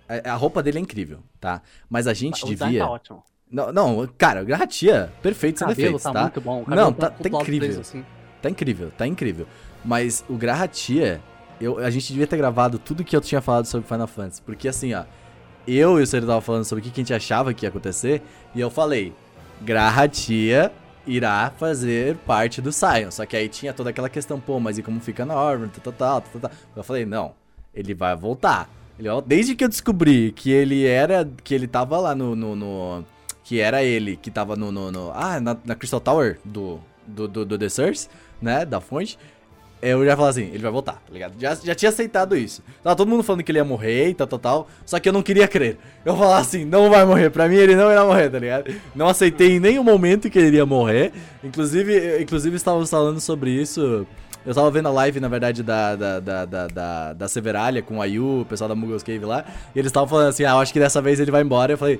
A, 0.07 0.31
a 0.31 0.35
roupa 0.35 0.61
dele 0.61 0.77
é 0.77 0.81
incrível, 0.81 1.19
tá? 1.39 1.61
Mas 1.89 2.07
a 2.07 2.13
gente 2.13 2.43
o 2.43 2.47
devia... 2.47 2.79
tá 2.85 2.89
ótimo. 2.91 3.23
Não, 3.49 3.71
não, 3.71 4.07
cara, 4.17 4.43
Garratia, 4.43 5.11
perfeito 5.21 5.59
sem 5.59 5.67
defeitos, 5.67 6.01
tá, 6.01 6.11
tá? 6.11 6.21
muito 6.23 6.41
bom. 6.41 6.63
Não, 6.67 6.91
tá, 6.91 7.09
tá 7.11 7.15
lado 7.23 7.41
incrível. 7.41 7.67
preso, 7.67 7.81
assim. 7.81 8.05
Tá 8.41 8.49
incrível, 8.49 8.91
tá 8.97 9.05
incrível. 9.05 9.45
Mas 9.85 10.25
o 10.27 10.33
Grahatia, 10.35 11.21
eu, 11.61 11.77
a 11.77 11.89
gente 11.89 12.07
devia 12.11 12.25
ter 12.25 12.37
gravado 12.37 12.79
tudo 12.79 13.03
que 13.03 13.15
eu 13.15 13.21
tinha 13.21 13.41
falado 13.41 13.65
sobre 13.65 13.87
Final 13.87 14.07
Fantasy. 14.07 14.41
Porque 14.41 14.67
assim, 14.67 14.93
ó, 14.93 15.03
eu 15.67 15.99
e 15.99 16.03
o 16.03 16.07
Sérgio 16.07 16.27
tava 16.27 16.41
falando 16.41 16.65
sobre 16.65 16.81
o 16.81 16.83
que 16.85 16.91
que 16.91 17.01
a 17.01 17.03
gente 17.03 17.13
achava 17.13 17.53
que 17.53 17.65
ia 17.65 17.69
acontecer, 17.69 18.21
e 18.55 18.59
eu 18.59 18.69
falei, 18.71 19.13
Grahatia 19.61 20.71
irá 21.05 21.51
fazer 21.57 22.17
parte 22.17 22.61
do 22.61 22.71
Sion. 22.71 23.11
Só 23.11 23.25
que 23.25 23.35
aí 23.35 23.49
tinha 23.49 23.73
toda 23.73 23.89
aquela 23.89 24.09
questão, 24.09 24.39
pô, 24.39 24.59
mas 24.59 24.77
e 24.77 24.83
como 24.83 24.99
fica 24.99 25.25
na 25.25 25.35
tal, 25.35 25.93
tal, 25.93 26.21
tal. 26.21 26.51
Eu 26.75 26.83
falei, 26.83 27.05
não, 27.05 27.33
ele 27.73 27.93
vai 27.93 28.15
voltar. 28.15 28.69
Ele, 28.97 29.09
desde 29.25 29.55
que 29.55 29.63
eu 29.63 29.69
descobri 29.69 30.31
que 30.31 30.51
ele 30.51 30.85
era, 30.85 31.27
que 31.43 31.53
ele 31.53 31.67
tava 31.67 31.99
lá 31.99 32.13
no, 32.13 32.35
no, 32.35 32.55
no 32.55 33.05
que 33.43 33.59
era 33.59 33.83
ele 33.83 34.15
que 34.15 34.31
tava 34.31 34.55
no, 34.55 34.71
no, 34.71 34.91
no 34.91 35.11
ah, 35.13 35.39
na, 35.39 35.57
na, 35.65 35.75
Crystal 35.75 35.99
Tower 35.99 36.39
do, 36.45 36.79
do, 37.05 37.27
do, 37.27 37.45
do 37.45 37.57
The 37.57 37.69
Source, 37.69 38.07
né, 38.41 38.65
da 38.65 38.79
fonte, 38.79 39.17
eu 39.83 40.05
já 40.05 40.15
falava 40.15 40.29
assim, 40.29 40.45
ele 40.45 40.59
vai 40.59 40.71
voltar, 40.71 40.93
tá 40.93 41.11
ligado? 41.11 41.33
Já, 41.37 41.55
já 41.55 41.75
tinha 41.75 41.89
aceitado 41.89 42.37
isso. 42.37 42.63
Tava 42.81 42.95
todo 42.95 43.09
mundo 43.09 43.21
falando 43.21 43.43
que 43.43 43.51
ele 43.51 43.59
ia 43.59 43.65
morrer 43.65 44.09
e 44.09 44.13
tal, 44.13 44.25
tal, 44.25 44.39
tal. 44.39 44.67
Só 44.85 44.97
que 44.97 45.09
eu 45.09 45.13
não 45.13 45.21
queria 45.21 45.45
crer. 45.45 45.77
Eu 46.05 46.15
falava 46.15 46.39
assim, 46.39 46.63
não 46.63 46.89
vai 46.89 47.05
morrer. 47.05 47.29
Pra 47.29 47.49
mim, 47.49 47.55
ele 47.55 47.75
não 47.75 47.91
ia 47.91 48.03
morrer, 48.03 48.29
tá 48.29 48.39
ligado? 48.39 48.73
Não 48.95 49.09
aceitei 49.09 49.57
em 49.57 49.59
nenhum 49.59 49.83
momento 49.83 50.29
que 50.29 50.39
ele 50.39 50.47
iria 50.47 50.65
morrer. 50.65 51.11
Inclusive, 51.43 52.21
inclusive 52.21 52.55
estávamos 52.55 52.89
falando 52.89 53.19
sobre 53.19 53.51
isso. 53.51 54.07
Eu 54.45 54.53
tava 54.53 54.71
vendo 54.71 54.87
a 54.87 54.91
live, 54.91 55.19
na 55.19 55.27
verdade, 55.27 55.63
da, 55.63 55.95
da, 55.95 56.19
da, 56.19 56.45
da, 56.45 56.67
da, 56.67 57.13
da 57.13 57.27
Severalia 57.27 57.81
com 57.81 58.01
a 58.01 58.05
Yu, 58.05 58.41
o 58.41 58.45
pessoal 58.45 58.69
da 58.69 58.75
Muggles 58.75 59.03
Cave 59.03 59.25
lá. 59.25 59.43
E 59.75 59.79
eles 59.79 59.89
estavam 59.89 60.07
falando 60.07 60.29
assim, 60.29 60.45
ah, 60.45 60.51
eu 60.51 60.59
acho 60.59 60.71
que 60.71 60.79
dessa 60.79 61.01
vez 61.01 61.19
ele 61.19 61.31
vai 61.31 61.41
embora. 61.41 61.73
Eu 61.73 61.77
falei, 61.77 61.99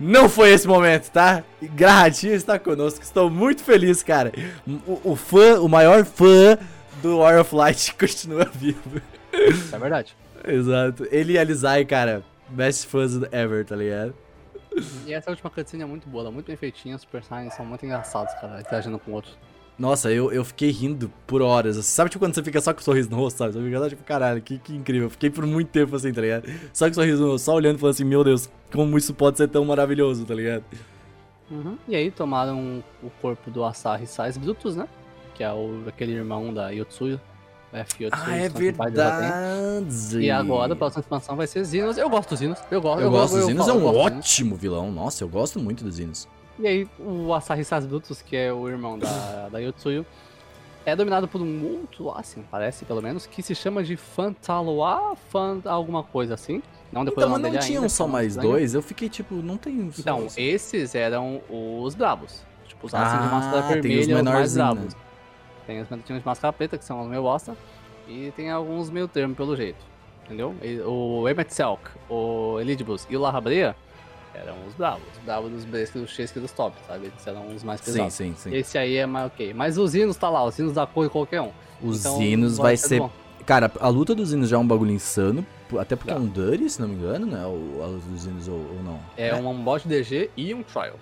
não 0.00 0.28
foi 0.28 0.50
esse 0.50 0.66
momento, 0.66 1.10
tá? 1.10 1.44
Gradinho 1.60 2.34
está 2.34 2.58
conosco. 2.58 3.02
Estou 3.02 3.28
muito 3.28 3.62
feliz, 3.62 4.02
cara. 4.02 4.32
O, 4.86 5.12
o 5.12 5.16
fã, 5.16 5.60
o 5.60 5.68
maior 5.68 6.04
fã 6.04 6.56
do 7.02 7.18
War 7.18 7.40
of 7.40 7.54
Light 7.54 7.94
continua 7.98 8.44
vivo. 8.44 9.00
É 9.32 9.78
verdade. 9.78 10.16
Exato. 10.46 11.06
Ele 11.10 11.34
e 11.34 11.38
a 11.38 11.44
Lizai, 11.44 11.84
cara, 11.84 12.22
best 12.48 12.86
fãs 12.86 13.12
ever, 13.32 13.64
tá 13.64 13.76
ligado? 13.76 14.14
E 15.06 15.12
essa 15.12 15.30
última 15.30 15.50
cutscene 15.50 15.82
é 15.82 15.86
muito 15.86 16.08
boa, 16.08 16.22
ela 16.22 16.30
é 16.30 16.32
muito 16.32 16.46
bem 16.46 16.56
feitinha, 16.56 16.94
os 16.94 17.04
personagens 17.04 17.54
são 17.54 17.66
muito 17.66 17.84
engraçados, 17.84 18.32
cara, 18.34 18.60
interagindo 18.60 18.98
com 18.98 19.12
outros. 19.12 19.36
Nossa, 19.78 20.12
eu, 20.12 20.30
eu 20.30 20.44
fiquei 20.44 20.70
rindo 20.70 21.10
por 21.26 21.40
horas. 21.40 21.78
Assim, 21.78 21.88
sabe 21.88 22.10
tipo 22.10 22.22
quando 22.22 22.34
você 22.34 22.42
fica 22.42 22.60
só 22.60 22.72
com 22.72 22.80
o 22.80 22.82
um 22.82 22.84
sorriso 22.84 23.10
no 23.10 23.16
rosto, 23.16 23.38
sabe? 23.38 23.52
Você 23.52 23.64
fica 23.64 23.88
tipo, 23.88 24.04
caralho, 24.04 24.42
que, 24.42 24.58
que 24.58 24.74
incrível. 24.74 25.06
Eu 25.06 25.10
fiquei 25.10 25.30
por 25.30 25.46
muito 25.46 25.68
tempo 25.68 25.96
assim, 25.96 26.12
tá 26.12 26.20
ligado? 26.20 26.46
Só 26.72 26.84
com 26.84 26.92
o 26.92 26.94
sorriso 26.94 27.22
no 27.22 27.30
rosto, 27.30 27.44
só 27.46 27.54
olhando 27.54 27.76
e 27.76 27.80
falando 27.80 27.94
assim, 27.94 28.04
meu 28.04 28.22
Deus, 28.22 28.50
como 28.70 28.98
isso 28.98 29.14
pode 29.14 29.38
ser 29.38 29.48
tão 29.48 29.64
maravilhoso, 29.64 30.26
tá 30.26 30.34
ligado? 30.34 30.64
Uhum. 31.50 31.78
E 31.88 31.96
aí 31.96 32.10
tomaram 32.10 32.84
o 33.02 33.10
corpo 33.22 33.50
do 33.50 33.64
Asahi 33.64 34.06
Sais 34.06 34.36
Brutus, 34.36 34.76
né? 34.76 34.86
Que 35.40 35.44
é 35.44 35.50
o, 35.50 35.84
aquele 35.88 36.12
irmão 36.12 36.52
da 36.52 36.68
Yotsuyo. 36.68 37.18
F 37.72 38.04
Yotsuyo 38.04 38.26
ah, 38.26 38.36
é 38.36 38.46
verdade. 38.50 40.18
E 40.18 40.30
agora 40.30 40.74
a 40.74 40.76
próxima 40.76 41.00
expansão 41.00 41.34
vai 41.34 41.46
ser 41.46 41.64
Zinos. 41.64 41.96
Eu 41.96 42.10
gosto 42.10 42.28
dos 42.28 42.40
Zinos. 42.40 42.58
Eu 42.70 42.82
gosto, 42.82 43.00
eu, 43.00 43.06
eu 43.06 43.10
gosto 43.10 43.36
dos 43.36 43.46
Zinos, 43.46 43.66
é 43.66 43.72
um 43.72 43.86
ótimo 43.86 44.54
vilão. 44.54 44.92
Nossa, 44.92 45.24
eu 45.24 45.28
gosto 45.30 45.58
muito 45.58 45.82
dos 45.82 45.94
Zinos. 45.94 46.28
E 46.58 46.66
aí, 46.66 46.88
o 46.98 47.32
Asahi 47.32 47.64
Sasbutus, 47.64 48.20
que 48.20 48.36
é 48.36 48.52
o 48.52 48.68
irmão 48.68 48.98
da, 48.98 49.48
da 49.48 49.58
Yotsuyo, 49.60 50.04
é 50.84 50.94
dominado 50.94 51.26
por 51.26 51.40
um 51.40 51.64
outro, 51.64 52.10
assim, 52.10 52.44
parece 52.50 52.84
pelo 52.84 53.00
menos, 53.00 53.24
que 53.24 53.42
se 53.42 53.54
chama 53.54 53.82
de 53.82 53.96
Fantaloa, 53.96 55.16
Fan 55.30 55.62
alguma 55.64 56.02
coisa 56.02 56.34
assim. 56.34 56.62
Não, 56.92 57.02
depois 57.02 57.26
então, 57.26 57.40
mas 57.40 57.50
não 57.50 57.60
tinham 57.60 57.88
só 57.88 58.06
mais 58.06 58.36
dois? 58.36 58.74
Eu 58.74 58.82
fiquei 58.82 59.08
tipo, 59.08 59.36
não 59.36 59.56
tem. 59.56 59.90
Então, 59.98 60.26
esses 60.36 60.94
eram 60.94 61.40
os 61.48 61.94
bravos. 61.94 62.42
Tipo, 62.68 62.88
os 62.88 62.92
ah, 62.92 63.04
de 63.04 63.34
máscara 63.34 63.62
vermelha, 63.68 64.16
os 64.16 64.22
mais 64.22 64.54
bravos. 64.54 64.94
Tem 65.70 66.16
os 66.16 66.20
de 66.20 66.26
máscara 66.26 66.52
preta, 66.52 66.76
que 66.76 66.84
são 66.84 67.00
os 67.00 67.08
meio 67.08 67.22
bosta. 67.22 67.56
E 68.08 68.32
tem 68.34 68.50
alguns 68.50 68.90
meio 68.90 69.06
termo, 69.06 69.36
pelo 69.36 69.54
jeito. 69.56 69.78
Entendeu? 70.24 70.54
E, 70.62 70.80
o 70.80 71.28
Emmet 71.28 71.52
Selk, 71.54 71.82
o 72.08 72.58
Elidibus 72.60 73.06
e 73.08 73.16
o 73.16 73.20
Larrabrea 73.20 73.76
eram 74.34 74.56
os 74.66 74.74
bravos. 74.74 75.06
Os 75.16 75.24
bravos 75.24 75.50
dos 75.50 75.64
Bresques, 75.64 76.00
dos 76.00 76.10
Chesques 76.10 76.42
dos 76.42 76.52
top, 76.52 76.76
sabe? 76.86 77.06
Eles 77.06 77.26
eram 77.26 77.46
os 77.54 77.62
mais 77.62 77.80
pesados. 77.80 78.12
Sim, 78.14 78.34
sim, 78.34 78.50
sim. 78.50 78.56
Esse 78.56 78.78
aí 78.78 78.96
é 78.96 79.06
mais 79.06 79.26
ok. 79.26 79.54
Mas 79.54 79.78
os 79.78 79.94
hinos 79.94 80.16
tá 80.16 80.28
lá, 80.28 80.44
os 80.44 80.58
hinos 80.58 80.72
da 80.72 80.86
cor 80.86 81.04
de 81.04 81.10
qualquer 81.10 81.40
um. 81.40 81.50
Os 81.82 82.00
então, 82.00 82.20
hinos 82.20 82.56
vai 82.56 82.76
ser. 82.76 82.98
Bom. 82.98 83.10
Cara, 83.46 83.70
a 83.80 83.88
luta 83.88 84.14
dos 84.14 84.32
hinos 84.32 84.48
já 84.48 84.56
é 84.56 84.58
um 84.58 84.66
bagulho 84.66 84.92
insano. 84.92 85.46
Até 85.78 85.94
porque 85.94 86.10
é 86.10 86.16
um 86.16 86.26
Dirty, 86.26 86.68
se 86.68 86.80
não 86.80 86.88
me 86.88 86.96
engano, 86.96 87.26
né? 87.26 87.46
O, 87.46 87.82
a 87.82 87.86
luta 87.86 88.06
dos 88.08 88.26
hinos 88.26 88.48
ou, 88.48 88.56
ou 88.56 88.82
não. 88.82 89.00
É, 89.16 89.28
é 89.28 89.34
um 89.34 89.62
bot 89.62 89.86
DG 89.86 90.30
e 90.36 90.52
um 90.52 90.64
Trial. 90.64 90.96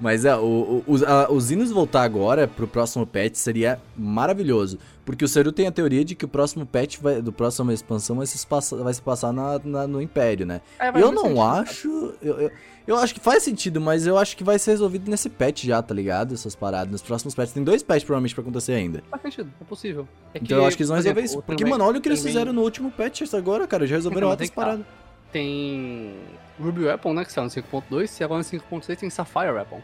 Mas 0.00 0.24
é, 0.24 0.36
o, 0.36 0.40
o, 0.40 0.84
os, 0.86 1.02
a, 1.02 1.30
os 1.30 1.50
hinos 1.50 1.70
voltar 1.70 2.02
agora 2.02 2.48
pro 2.48 2.66
próximo 2.66 3.06
patch 3.06 3.36
seria 3.36 3.80
maravilhoso. 3.96 4.78
Porque 5.04 5.24
o 5.24 5.28
Seru 5.28 5.52
tem 5.52 5.66
a 5.66 5.72
teoria 5.72 6.04
de 6.04 6.14
que 6.14 6.24
o 6.24 6.28
próximo 6.28 6.64
patch 6.64 6.98
vai, 6.98 7.20
do 7.20 7.32
próximo 7.32 7.70
expansão 7.70 8.16
vai 8.16 8.26
se, 8.26 8.46
vai 8.82 8.94
se 8.94 9.02
passar 9.02 9.32
na, 9.32 9.60
na, 9.62 9.86
no 9.86 10.00
Império, 10.00 10.46
né? 10.46 10.60
É, 10.78 10.88
eu 10.88 11.12
não 11.12 11.24
sentido, 11.24 11.42
acho. 11.42 12.14
Eu, 12.22 12.40
eu, 12.40 12.50
eu, 12.86 12.96
acho 12.96 13.14
que 13.14 13.20
faz 13.20 13.42
sentido, 13.42 13.80
mas 13.80 14.06
eu 14.06 14.16
acho 14.16 14.36
que 14.36 14.42
vai 14.42 14.58
ser 14.58 14.72
resolvido 14.72 15.10
nesse 15.10 15.28
patch 15.28 15.64
já, 15.64 15.80
tá 15.82 15.94
ligado? 15.94 16.34
Essas 16.34 16.54
paradas. 16.54 16.90
Nos 16.90 17.02
próximos 17.02 17.34
patches. 17.34 17.52
Tem 17.52 17.62
dois 17.62 17.82
patches 17.82 18.04
provavelmente 18.04 18.34
pra 18.34 18.42
acontecer 18.42 18.72
ainda. 18.72 19.02
Faz 19.10 19.22
sentido, 19.22 19.52
é 19.60 19.64
possível. 19.64 20.08
É 20.32 20.38
então 20.42 20.58
eu 20.58 20.66
acho 20.66 20.76
que 20.76 20.82
eles 20.82 20.88
vão 20.88 20.96
resolver 20.96 21.20
exemplo, 21.20 21.38
isso. 21.38 21.46
Porque, 21.46 21.64
mano, 21.64 21.84
olha 21.84 21.98
o 21.98 22.00
que 22.00 22.08
eles 22.08 22.22
fizeram 22.22 22.52
no 22.52 22.62
último 22.62 22.90
patch 22.90 23.22
agora, 23.34 23.66
cara. 23.66 23.86
Já 23.86 23.96
resolveram 23.96 24.28
outras 24.28 24.50
paradas. 24.50 24.86
Tem 25.34 26.14
Ruby 26.60 26.84
Weapon, 26.84 27.12
né? 27.12 27.24
Que 27.24 27.32
saiu 27.32 27.44
no 27.44 27.50
5.2, 27.50 28.20
e 28.20 28.24
agora 28.24 28.38
no 28.38 28.44
5.6 28.44 28.96
tem 28.96 29.10
Sapphire 29.10 29.50
Weapon. 29.50 29.80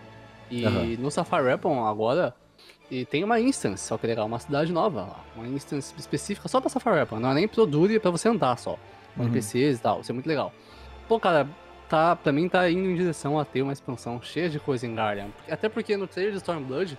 E 0.51 0.65
uhum. 0.65 0.97
no 0.99 1.11
Safari 1.11 1.45
Weapon 1.45 1.87
agora 1.87 2.35
e 2.91 3.05
tem 3.05 3.23
uma 3.23 3.39
instance, 3.39 3.85
só 3.85 3.97
que 3.97 4.07
legal, 4.07 4.27
uma 4.27 4.41
cidade 4.41 4.73
nova 4.73 5.03
lá. 5.03 5.25
Uma 5.37 5.47
instance 5.47 5.95
específica 5.97 6.49
só 6.49 6.61
pra 6.61 6.69
Safari 6.69 6.97
Weapon. 6.97 7.21
Não 7.21 7.31
é 7.31 7.35
nem 7.35 7.49
pro 7.49 7.65
Duri, 7.65 7.97
é 7.97 7.99
pra 8.01 8.11
você 8.11 8.29
andar 8.29 8.59
só. 8.59 8.77
Com 9.15 9.23
uhum. 9.23 9.29
NPCs 9.29 9.79
e 9.79 9.83
tal. 9.83 10.01
Isso 10.01 10.11
é 10.11 10.15
muito 10.15 10.27
legal. 10.27 10.53
Pô, 11.09 11.21
cara, 11.21 11.49
tá, 11.89 12.17
pra 12.17 12.33
mim 12.33 12.49
tá 12.49 12.69
indo 12.69 12.91
em 12.91 12.97
direção 12.97 13.39
a 13.39 13.45
ter 13.45 13.63
uma 13.63 13.73
expansão 13.73 14.21
cheia 14.21 14.51
de 14.51 14.59
coisa 14.59 14.87
em 14.87 14.95
Guardian. 14.95 15.29
Até 15.49 15.69
porque 15.69 15.97
no 15.97 16.09
trailer 16.09 16.33
de 16.33 16.39
Stormblood, 16.39 16.99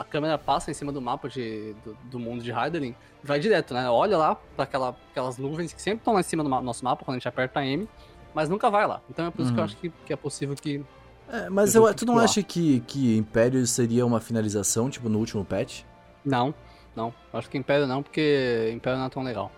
a 0.00 0.04
câmera 0.04 0.38
passa 0.38 0.70
em 0.70 0.74
cima 0.74 0.90
do 0.90 1.00
mapa 1.00 1.28
de, 1.28 1.74
do, 1.84 1.94
do 2.04 2.18
mundo 2.18 2.42
de 2.42 2.50
Hyderlin, 2.50 2.94
vai 3.22 3.38
direto, 3.38 3.74
né? 3.74 3.88
Olha 3.90 4.16
lá 4.16 4.34
para 4.34 4.64
aquela, 4.64 4.96
aquelas 5.10 5.36
nuvens 5.36 5.74
que 5.74 5.82
sempre 5.82 5.98
estão 5.98 6.14
lá 6.14 6.20
em 6.20 6.22
cima 6.22 6.42
do 6.42 6.48
nosso 6.48 6.82
mapa 6.82 7.04
quando 7.04 7.16
a 7.16 7.18
gente 7.18 7.28
aperta 7.28 7.62
M, 7.62 7.86
mas 8.34 8.48
nunca 8.48 8.70
vai 8.70 8.86
lá. 8.86 9.02
Então 9.10 9.26
é 9.26 9.30
por 9.30 9.42
isso 9.42 9.50
uhum. 9.50 9.54
que 9.54 9.60
eu 9.60 9.62
uhum. 9.62 9.70
acho 9.70 9.76
que, 9.76 9.92
que 10.06 10.12
é 10.14 10.16
possível 10.16 10.56
que 10.56 10.82
é, 11.30 11.48
mas 11.48 11.76
eu, 11.76 11.94
tu 11.94 12.04
não 12.04 12.18
acha 12.18 12.42
que, 12.42 12.80
que 12.80 13.16
Império 13.16 13.64
seria 13.64 14.04
uma 14.04 14.18
finalização, 14.18 14.90
tipo, 14.90 15.08
no 15.08 15.18
último 15.18 15.44
patch? 15.44 15.82
Não, 16.24 16.52
não. 16.96 17.14
Acho 17.32 17.48
que 17.48 17.56
Império 17.56 17.86
não, 17.86 18.02
porque 18.02 18.72
Império 18.74 18.98
não 18.98 19.06
é 19.06 19.10
tão 19.10 19.22
legal. 19.22 19.52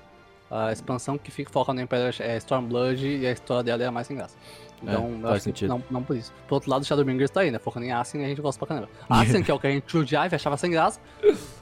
A 0.55 0.71
expansão 0.71 1.17
que 1.17 1.31
fica 1.31 1.51
foca 1.51 1.73
no 1.73 1.81
Império 1.81 2.15
é 2.21 2.37
Stormblood 2.37 3.07
e 3.07 3.27
a 3.27 3.33
história 3.33 3.63
dela 3.63 3.85
é 3.85 3.91
mais 3.91 4.07
sem 4.07 4.15
graça. 4.15 4.37
Então, 4.83 5.21
é, 5.21 5.29
faz 5.29 5.43
sentido. 5.45 5.69
Não, 5.71 5.83
não 5.91 6.03
por 6.03 6.15
isso. 6.15 6.31
Por 6.47 6.57
outro 6.57 6.71
lado, 6.71 6.85
Shadowbringers 6.85 7.31
tá 7.31 7.41
aí, 7.41 7.51
né? 7.51 7.59
Focando 7.59 7.87
em 7.87 7.93
Ascen, 7.93 8.23
a 8.23 8.29
gente 8.29 8.43
gosta 8.43 8.59
pra 8.59 8.69
caramba. 8.69 8.89
Ascen, 9.09 9.43
que 9.43 9.51
é 9.51 9.55
o 9.55 9.59
que 9.59 9.67
a 9.67 9.71
gente 9.71 9.97
odiava 9.97 10.35
e 10.35 10.37
achava 10.37 10.59
sem 10.59 10.71
graça, 10.71 11.01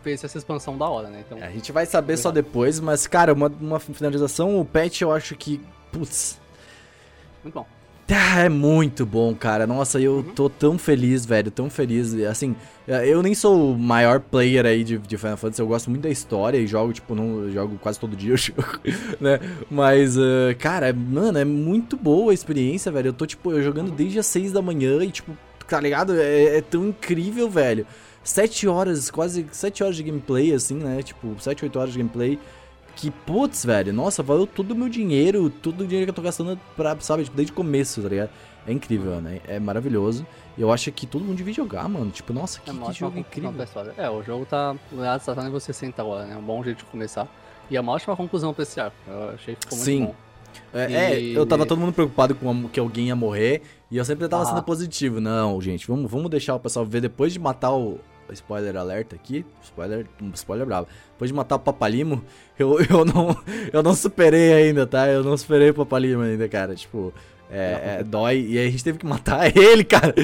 fez 0.03 0.25
essa 0.25 0.39
expansão 0.39 0.77
da 0.77 0.89
hora, 0.89 1.09
né? 1.09 1.23
Então, 1.25 1.39
é, 1.39 1.45
a 1.47 1.51
gente 1.51 1.71
vai 1.71 1.87
saber 1.87 2.17
só 2.17 2.33
depois, 2.33 2.81
mas, 2.81 3.07
cara, 3.07 3.33
uma, 3.33 3.47
uma 3.61 3.79
finalização, 3.79 4.59
o 4.59 4.65
patch 4.65 5.03
eu 5.03 5.13
acho 5.13 5.37
que. 5.37 5.61
Putz. 5.93 6.41
Muito 7.45 7.55
bom. 7.55 7.67
Ah, 8.13 8.41
é 8.41 8.49
muito 8.49 9.07
bom, 9.07 9.35
cara. 9.35 9.67
Nossa, 9.67 10.01
eu 10.01 10.25
tô 10.35 10.49
tão 10.51 10.77
feliz, 10.77 11.25
velho. 11.25 11.51
Tão 11.51 11.71
feliz. 11.71 12.13
Assim, 12.25 12.57
eu 12.87 13.23
nem 13.23 13.35
sou 13.35 13.73
o 13.73 13.79
maior 13.79 14.19
player 14.19 14.67
aí 14.67 14.83
de, 14.83 14.99
de 14.99 15.17
Final 15.17 15.37
Fantasy. 15.37 15.63
Eu 15.63 15.69
gosto 15.69 15.91
muito 15.91 16.03
da 16.03 16.11
história 16.11 16.59
e 16.59 16.67
jogo, 16.67 16.93
tipo, 16.93 17.15
não 17.15 17.51
jogo 17.51 17.79
quase 17.79 18.01
todo 18.01 18.17
dia, 18.17 18.35
jogo, 18.37 18.65
né? 19.21 19.39
Mas, 19.71 20.17
uh, 20.17 20.55
cara, 20.59 20.93
mano, 20.93 21.39
é 21.39 21.45
muito 21.45 21.97
boa 21.97 22.33
a 22.33 22.35
experiência, 22.35 22.91
velho. 22.91 23.09
Eu 23.09 23.13
tô, 23.13 23.27
tipo, 23.27 23.53
eu 23.53 23.63
jogando 23.63 23.93
desde 23.93 24.19
as 24.19 24.27
6 24.27 24.53
da 24.53 24.61
manhã 24.61 25.05
e, 25.05 25.11
tipo, 25.11 25.37
tá 25.69 25.81
ligado? 25.81 26.15
É, 26.19 26.57
é 26.57 26.61
tão 26.61 26.89
incrível, 26.89 27.49
velho. 27.49 27.87
7 28.25 28.67
horas, 28.67 29.11
quase 29.11 29.47
7 29.53 29.85
horas 29.85 29.97
de 29.97 30.03
gameplay, 30.03 30.53
assim, 30.53 30.75
né? 30.75 31.03
Tipo, 31.03 31.37
7, 31.39 31.65
8 31.65 31.79
horas 31.79 31.93
de 31.93 31.99
gameplay 31.99 32.39
que, 33.01 33.11
putz, 33.11 33.65
velho, 33.65 33.93
nossa, 33.93 34.23
valeu 34.23 34.47
todo 34.47 34.73
o 34.73 34.75
meu 34.75 34.89
dinheiro, 34.89 35.49
todo 35.49 35.83
o 35.83 35.87
dinheiro 35.87 36.07
que 36.07 36.11
eu 36.11 36.15
tô 36.15 36.23
gastando 36.23 36.59
pra, 36.77 36.99
sabe, 37.01 37.25
tipo, 37.25 37.37
desde 37.37 37.53
o 37.53 37.55
começo, 37.55 38.03
tá 38.03 38.09
ligado? 38.09 38.31
É 38.67 38.73
incrível, 38.73 39.21
né? 39.21 39.41
É 39.49 39.59
maravilhoso. 39.59 40.27
E 40.57 40.61
eu 40.61 40.71
acho 40.71 40.93
que 40.93 41.07
todo 41.07 41.25
mundo 41.25 41.37
devia 41.37 41.55
jogar, 41.55 41.89
mano. 41.89 42.11
Tipo, 42.11 42.33
nossa, 42.33 42.61
que, 42.61 42.71
é 42.71 42.75
que 42.75 42.93
jogo 42.93 43.19
incrível. 43.19 43.55
É, 43.97 44.11
o 44.11 44.23
jogo 44.23 44.45
tá. 44.45 44.77
Tá 45.35 45.47
em 45.47 45.51
você 45.51 45.73
senta 45.73 46.03
agora, 46.03 46.27
né? 46.27 46.35
É 46.35 46.37
um 46.37 46.43
bom 46.43 46.63
jeito 46.63 46.79
de 46.79 46.85
começar. 46.85 47.27
E 47.71 47.77
é 47.77 47.81
uma 47.81 47.93
ótima 47.93 48.15
conclusão 48.15 48.53
pra 48.53 48.65
esse 48.65 48.79
arco. 48.79 48.97
Eu 49.09 49.31
achei 49.31 49.55
que 49.55 49.63
ficou 49.63 49.79
muito 49.79 49.85
Sim. 49.85 50.05
bom. 50.07 50.15
É, 50.75 50.91
e... 50.91 50.95
é, 50.95 51.39
eu 51.39 51.47
tava 51.47 51.65
todo 51.65 51.81
mundo 51.81 51.93
preocupado 51.93 52.35
com 52.35 52.69
que 52.69 52.79
alguém 52.79 53.07
ia 53.07 53.17
morrer. 53.17 53.63
E 53.91 53.97
eu 53.97 54.05
sempre 54.05 54.29
tava 54.29 54.43
ah. 54.43 54.47
sendo 54.47 54.63
positivo. 54.63 55.21
Não, 55.21 55.61
gente, 55.61 55.89
vamos, 55.89 56.11
vamos 56.11 56.31
deixar 56.31 56.55
o 56.55 56.61
pessoal 56.61 56.85
ver 56.85 57.01
depois 57.01 57.33
de 57.33 57.39
matar 57.39 57.73
o, 57.73 57.99
spoiler 58.33 58.77
alerta 58.77 59.17
aqui, 59.17 59.45
spoiler, 59.63 60.07
spoiler 60.35 60.67
bravo. 60.67 60.89
Depois 61.13 61.31
de 61.31 61.35
matar 61.35 61.57
o 61.57 61.59
Papalimo, 61.59 62.25
eu, 62.59 62.79
eu, 62.89 63.05
não, 63.05 63.37
eu 63.73 63.83
não 63.83 63.95
superei 63.95 64.53
ainda, 64.53 64.87
tá? 64.87 65.09
Eu 65.09 65.23
não 65.23 65.37
superei 65.37 65.71
o 65.71 65.75
Papalimo 65.75 66.23
ainda, 66.23 66.49
cara. 66.49 66.75
Tipo, 66.75 67.13
é, 67.51 67.99
é, 67.99 68.05
dói. 68.05 68.47
E 68.49 68.59
aí 68.59 68.69
a 68.69 68.71
gente 68.71 68.85
teve 68.85 68.99
que 68.99 69.07
matar 69.07 69.51
ele, 69.57 69.85
cara. 69.85 70.15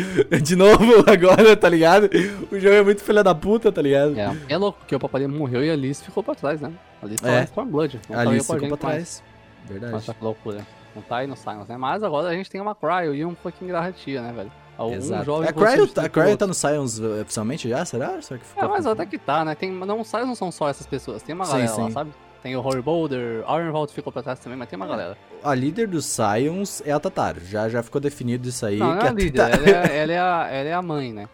De 0.42 0.55
novo 0.55 1.05
agora, 1.11 1.57
tá 1.57 1.69
ligado? 1.69 2.09
O 2.51 2.59
jogo 2.59 2.75
é 2.75 2.83
muito 2.83 3.03
filha 3.03 3.25
da 3.25 3.35
puta, 3.35 3.73
tá 3.73 3.83
ligado? 3.83 4.19
É, 4.19 4.37
é 4.49 4.57
louco, 4.57 4.79
porque 4.79 4.95
o 4.95 5.01
Papalimo 5.01 5.37
morreu 5.37 5.64
e 5.64 5.71
a 5.71 5.73
Alice 5.73 6.03
ficou 6.05 6.23
pra 6.23 6.35
trás, 6.35 6.61
né? 6.61 6.73
A 7.03 7.07
Alice 7.07 7.23
tá 7.23 7.33
é. 7.33 7.49
em 7.61 7.66
Blood. 7.66 8.01
A 8.11 8.21
Alice 8.21 8.53
ficou 8.53 8.69
pra 8.69 8.77
trás. 8.77 8.95
Mais. 8.95 9.23
Verdade. 9.69 9.92
Nossa, 9.92 10.14
que 10.14 10.25
loucura. 10.25 10.66
Não 10.95 11.03
tá 11.03 11.19
aí 11.19 11.27
no 11.27 11.37
Silence, 11.37 11.69
né? 11.69 11.77
Mas 11.77 12.03
agora 12.03 12.29
a 12.29 12.33
gente 12.33 12.51
tem 12.51 12.61
uma 12.61 12.75
Cryo 12.75 13.14
e 13.14 13.25
um 13.25 13.35
fucking 13.35 13.66
Garratia, 13.66 14.23
né, 14.23 14.33
velho? 14.33 14.53
Algum 14.79 14.95
Exato. 14.97 15.25
jovem 15.25 15.49
a 15.49 15.53
for 15.55 15.67
Cryo, 15.67 15.91
a 15.97 16.09
Cryo 16.09 16.25
outro. 16.25 16.37
tá 16.39 16.47
no 16.47 16.55
Science 16.55 17.03
uh, 17.03 17.23
oficialmente 17.23 17.69
já? 17.69 17.85
Será? 17.85 18.21
Será 18.21 18.39
que 18.39 18.47
ficou 18.47 18.65
É, 18.65 18.69
mas 18.69 18.87
até 18.87 19.07
que 19.07 19.17
tá, 19.19 19.45
né? 19.45 19.55
Tem, 19.55 19.71
não, 19.73 20.01
os 20.01 20.12
não 20.12 20.35
são 20.35 20.53
só 20.53 20.69
essas 20.69 20.87
pessoas, 20.87 21.23
tem 21.23 21.35
uma 21.35 21.45
Sim, 21.47 21.53
galera 21.53 21.71
lá, 21.71 21.87
sim. 21.87 21.91
sabe? 21.93 22.11
Tem 22.43 22.55
o 22.55 22.61
Rory 22.61 22.81
Boulder, 22.83 23.43
Ironvolt 23.49 23.91
ficou 23.91 24.12
pra 24.12 24.23
trás 24.23 24.39
também, 24.39 24.57
mas 24.57 24.69
tem 24.69 24.77
uma 24.77 24.87
galera. 24.87 25.19
A 25.43 25.53
líder 25.53 25.89
do 25.89 26.01
Science 26.01 26.81
é 26.87 26.93
a 26.93 27.01
Tataru. 27.01 27.41
Já, 27.45 27.69
já 27.69 27.83
ficou 27.83 28.01
definido 28.01 28.49
isso 28.49 28.65
aí. 28.65 28.79
não, 28.79 28.91
não 28.95 28.99
que 28.99 29.07
é 29.07 29.09
a 29.09 29.12
líder, 29.12 29.41
ela 29.41 29.69
é, 29.69 29.99
ela, 30.03 30.12
é 30.12 30.19
a, 30.19 30.49
ela 30.51 30.69
é 30.69 30.73
a 30.75 30.83
mãe, 30.83 31.12
né? 31.12 31.29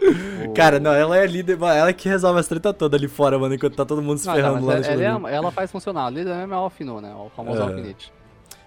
O- 0.49 0.53
Cara, 0.55 0.81
não, 0.81 0.93
ela 0.93 1.17
é 1.19 1.23
a 1.25 1.27
líder, 1.27 1.59
ela 1.61 1.93
que 1.93 2.09
resolve 2.09 2.41
as 2.41 2.47
treta 2.47 2.73
todas 2.73 2.99
ali 2.99 3.09
fora, 3.09 3.39
mano, 3.39 3.55
enquanto 3.55 3.75
tá 3.77 3.85
todo 3.85 4.01
mundo 4.01 4.19
se 4.19 4.27
Não, 4.27 4.35
ferrando 4.35 4.61
não, 4.61 4.67
lá 4.69 4.75
ela, 4.77 4.87
ela, 4.87 5.13
jogo. 5.15 5.29
é 5.29 5.33
a- 5.33 5.37
ela 5.37 5.51
faz 5.51 5.71
funcionar. 5.71 6.07
A 6.07 6.11
líder 6.11 6.35
mesmo 6.35 6.55
é 6.55 6.57
a 6.57 6.61
Alfinu, 6.61 7.01
né? 7.01 7.13
O 7.15 7.29
famoso 7.37 7.59
É. 7.59 7.63
Alfinite. 7.63 8.13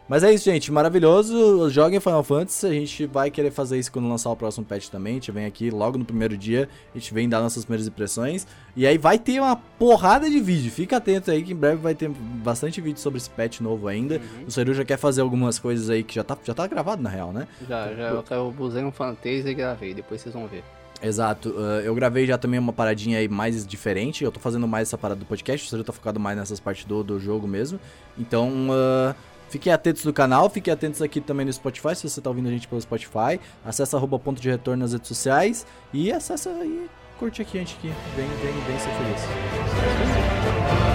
Mas 0.07 0.23
é 0.23 0.31
isso, 0.31 0.45
gente. 0.45 0.71
Maravilhoso. 0.71 1.69
Joguem 1.69 1.99
Final 1.99 2.23
Fantasy. 2.23 2.67
A 2.67 2.71
gente 2.71 3.05
vai 3.07 3.31
querer 3.31 3.51
fazer 3.51 3.79
isso 3.79 3.91
quando 3.91 4.07
lançar 4.07 4.29
o 4.29 4.35
próximo 4.35 4.65
patch 4.65 4.89
também. 4.89 5.13
A 5.13 5.15
gente 5.15 5.31
vem 5.31 5.45
aqui 5.45 5.71
logo 5.71 5.97
no 5.97 6.05
primeiro 6.05 6.37
dia. 6.37 6.69
A 6.93 6.97
gente 6.97 7.13
vem 7.13 7.27
dar 7.27 7.41
nossas 7.41 7.65
primeiras 7.65 7.87
impressões. 7.87 8.45
E 8.75 8.85
aí 8.85 8.97
vai 8.97 9.17
ter 9.17 9.39
uma 9.39 9.55
porrada 9.55 10.29
de 10.29 10.39
vídeo. 10.39 10.71
Fica 10.71 10.97
atento 10.97 11.31
aí 11.31 11.41
que 11.41 11.53
em 11.53 11.55
breve 11.55 11.77
vai 11.77 11.95
ter 11.95 12.09
bastante 12.09 12.79
vídeo 12.79 12.99
sobre 12.99 13.17
esse 13.17 13.29
patch 13.29 13.61
novo 13.61 13.87
ainda. 13.87 14.15
Uhum. 14.15 14.45
O 14.47 14.51
Seru 14.51 14.73
já 14.73 14.85
quer 14.85 14.97
fazer 14.97 15.21
algumas 15.21 15.57
coisas 15.57 15.89
aí 15.89 16.03
que 16.03 16.13
já 16.13 16.23
tá, 16.23 16.37
já 16.43 16.53
tá 16.53 16.67
gravado 16.67 17.01
na 17.01 17.09
real, 17.09 17.33
né? 17.33 17.47
Já, 17.67 17.91
já, 17.93 18.09
eu, 18.09 18.23
eu 18.29 18.55
usei 18.59 18.83
um 18.83 18.91
fantasia 18.91 19.49
e 19.49 19.53
gravei, 19.55 19.93
depois 19.93 20.21
vocês 20.21 20.33
vão 20.33 20.47
ver. 20.47 20.63
Exato. 21.01 21.49
Uh, 21.49 21.81
eu 21.83 21.93
gravei 21.93 22.25
já 22.25 22.37
também 22.37 22.59
uma 22.59 22.73
paradinha 22.73 23.19
aí 23.19 23.27
mais 23.27 23.65
diferente. 23.65 24.23
Eu 24.23 24.31
tô 24.31 24.39
fazendo 24.39 24.67
mais 24.67 24.87
essa 24.87 24.97
parada 24.97 25.19
do 25.19 25.25
podcast. 25.25 25.65
O 25.65 25.69
Seru 25.69 25.83
tá 25.83 25.91
focado 25.91 26.19
mais 26.19 26.37
nessas 26.37 26.59
partes 26.59 26.85
do, 26.85 27.03
do 27.03 27.19
jogo 27.19 27.47
mesmo. 27.47 27.79
Então, 28.17 28.69
uh, 28.69 29.15
fiquem 29.49 29.71
atentos 29.71 30.03
no 30.05 30.13
canal. 30.13 30.49
Fiquem 30.49 30.73
atentos 30.73 31.01
aqui 31.01 31.21
também 31.21 31.45
no 31.45 31.53
Spotify. 31.53 31.95
Se 31.95 32.09
você 32.09 32.21
tá 32.21 32.29
ouvindo 32.29 32.47
a 32.47 32.51
gente 32.51 32.67
pelo 32.67 32.81
Spotify, 32.81 33.39
acessa 33.63 33.97
arroba 33.97 34.19
ponto 34.19 34.41
de 34.41 34.49
retorno 34.49 34.83
nas 34.83 34.93
redes 34.93 35.07
sociais. 35.07 35.65
E 35.93 36.11
acessa 36.11 36.49
aí, 36.49 36.89
curte 37.19 37.41
aqui 37.41 37.57
a 37.57 37.61
gente 37.61 37.75
aqui. 37.75 37.93
Vem, 38.15 38.27
vem, 38.27 38.53
vem 38.65 38.79
ser 38.79 38.91
feliz. 38.91 40.94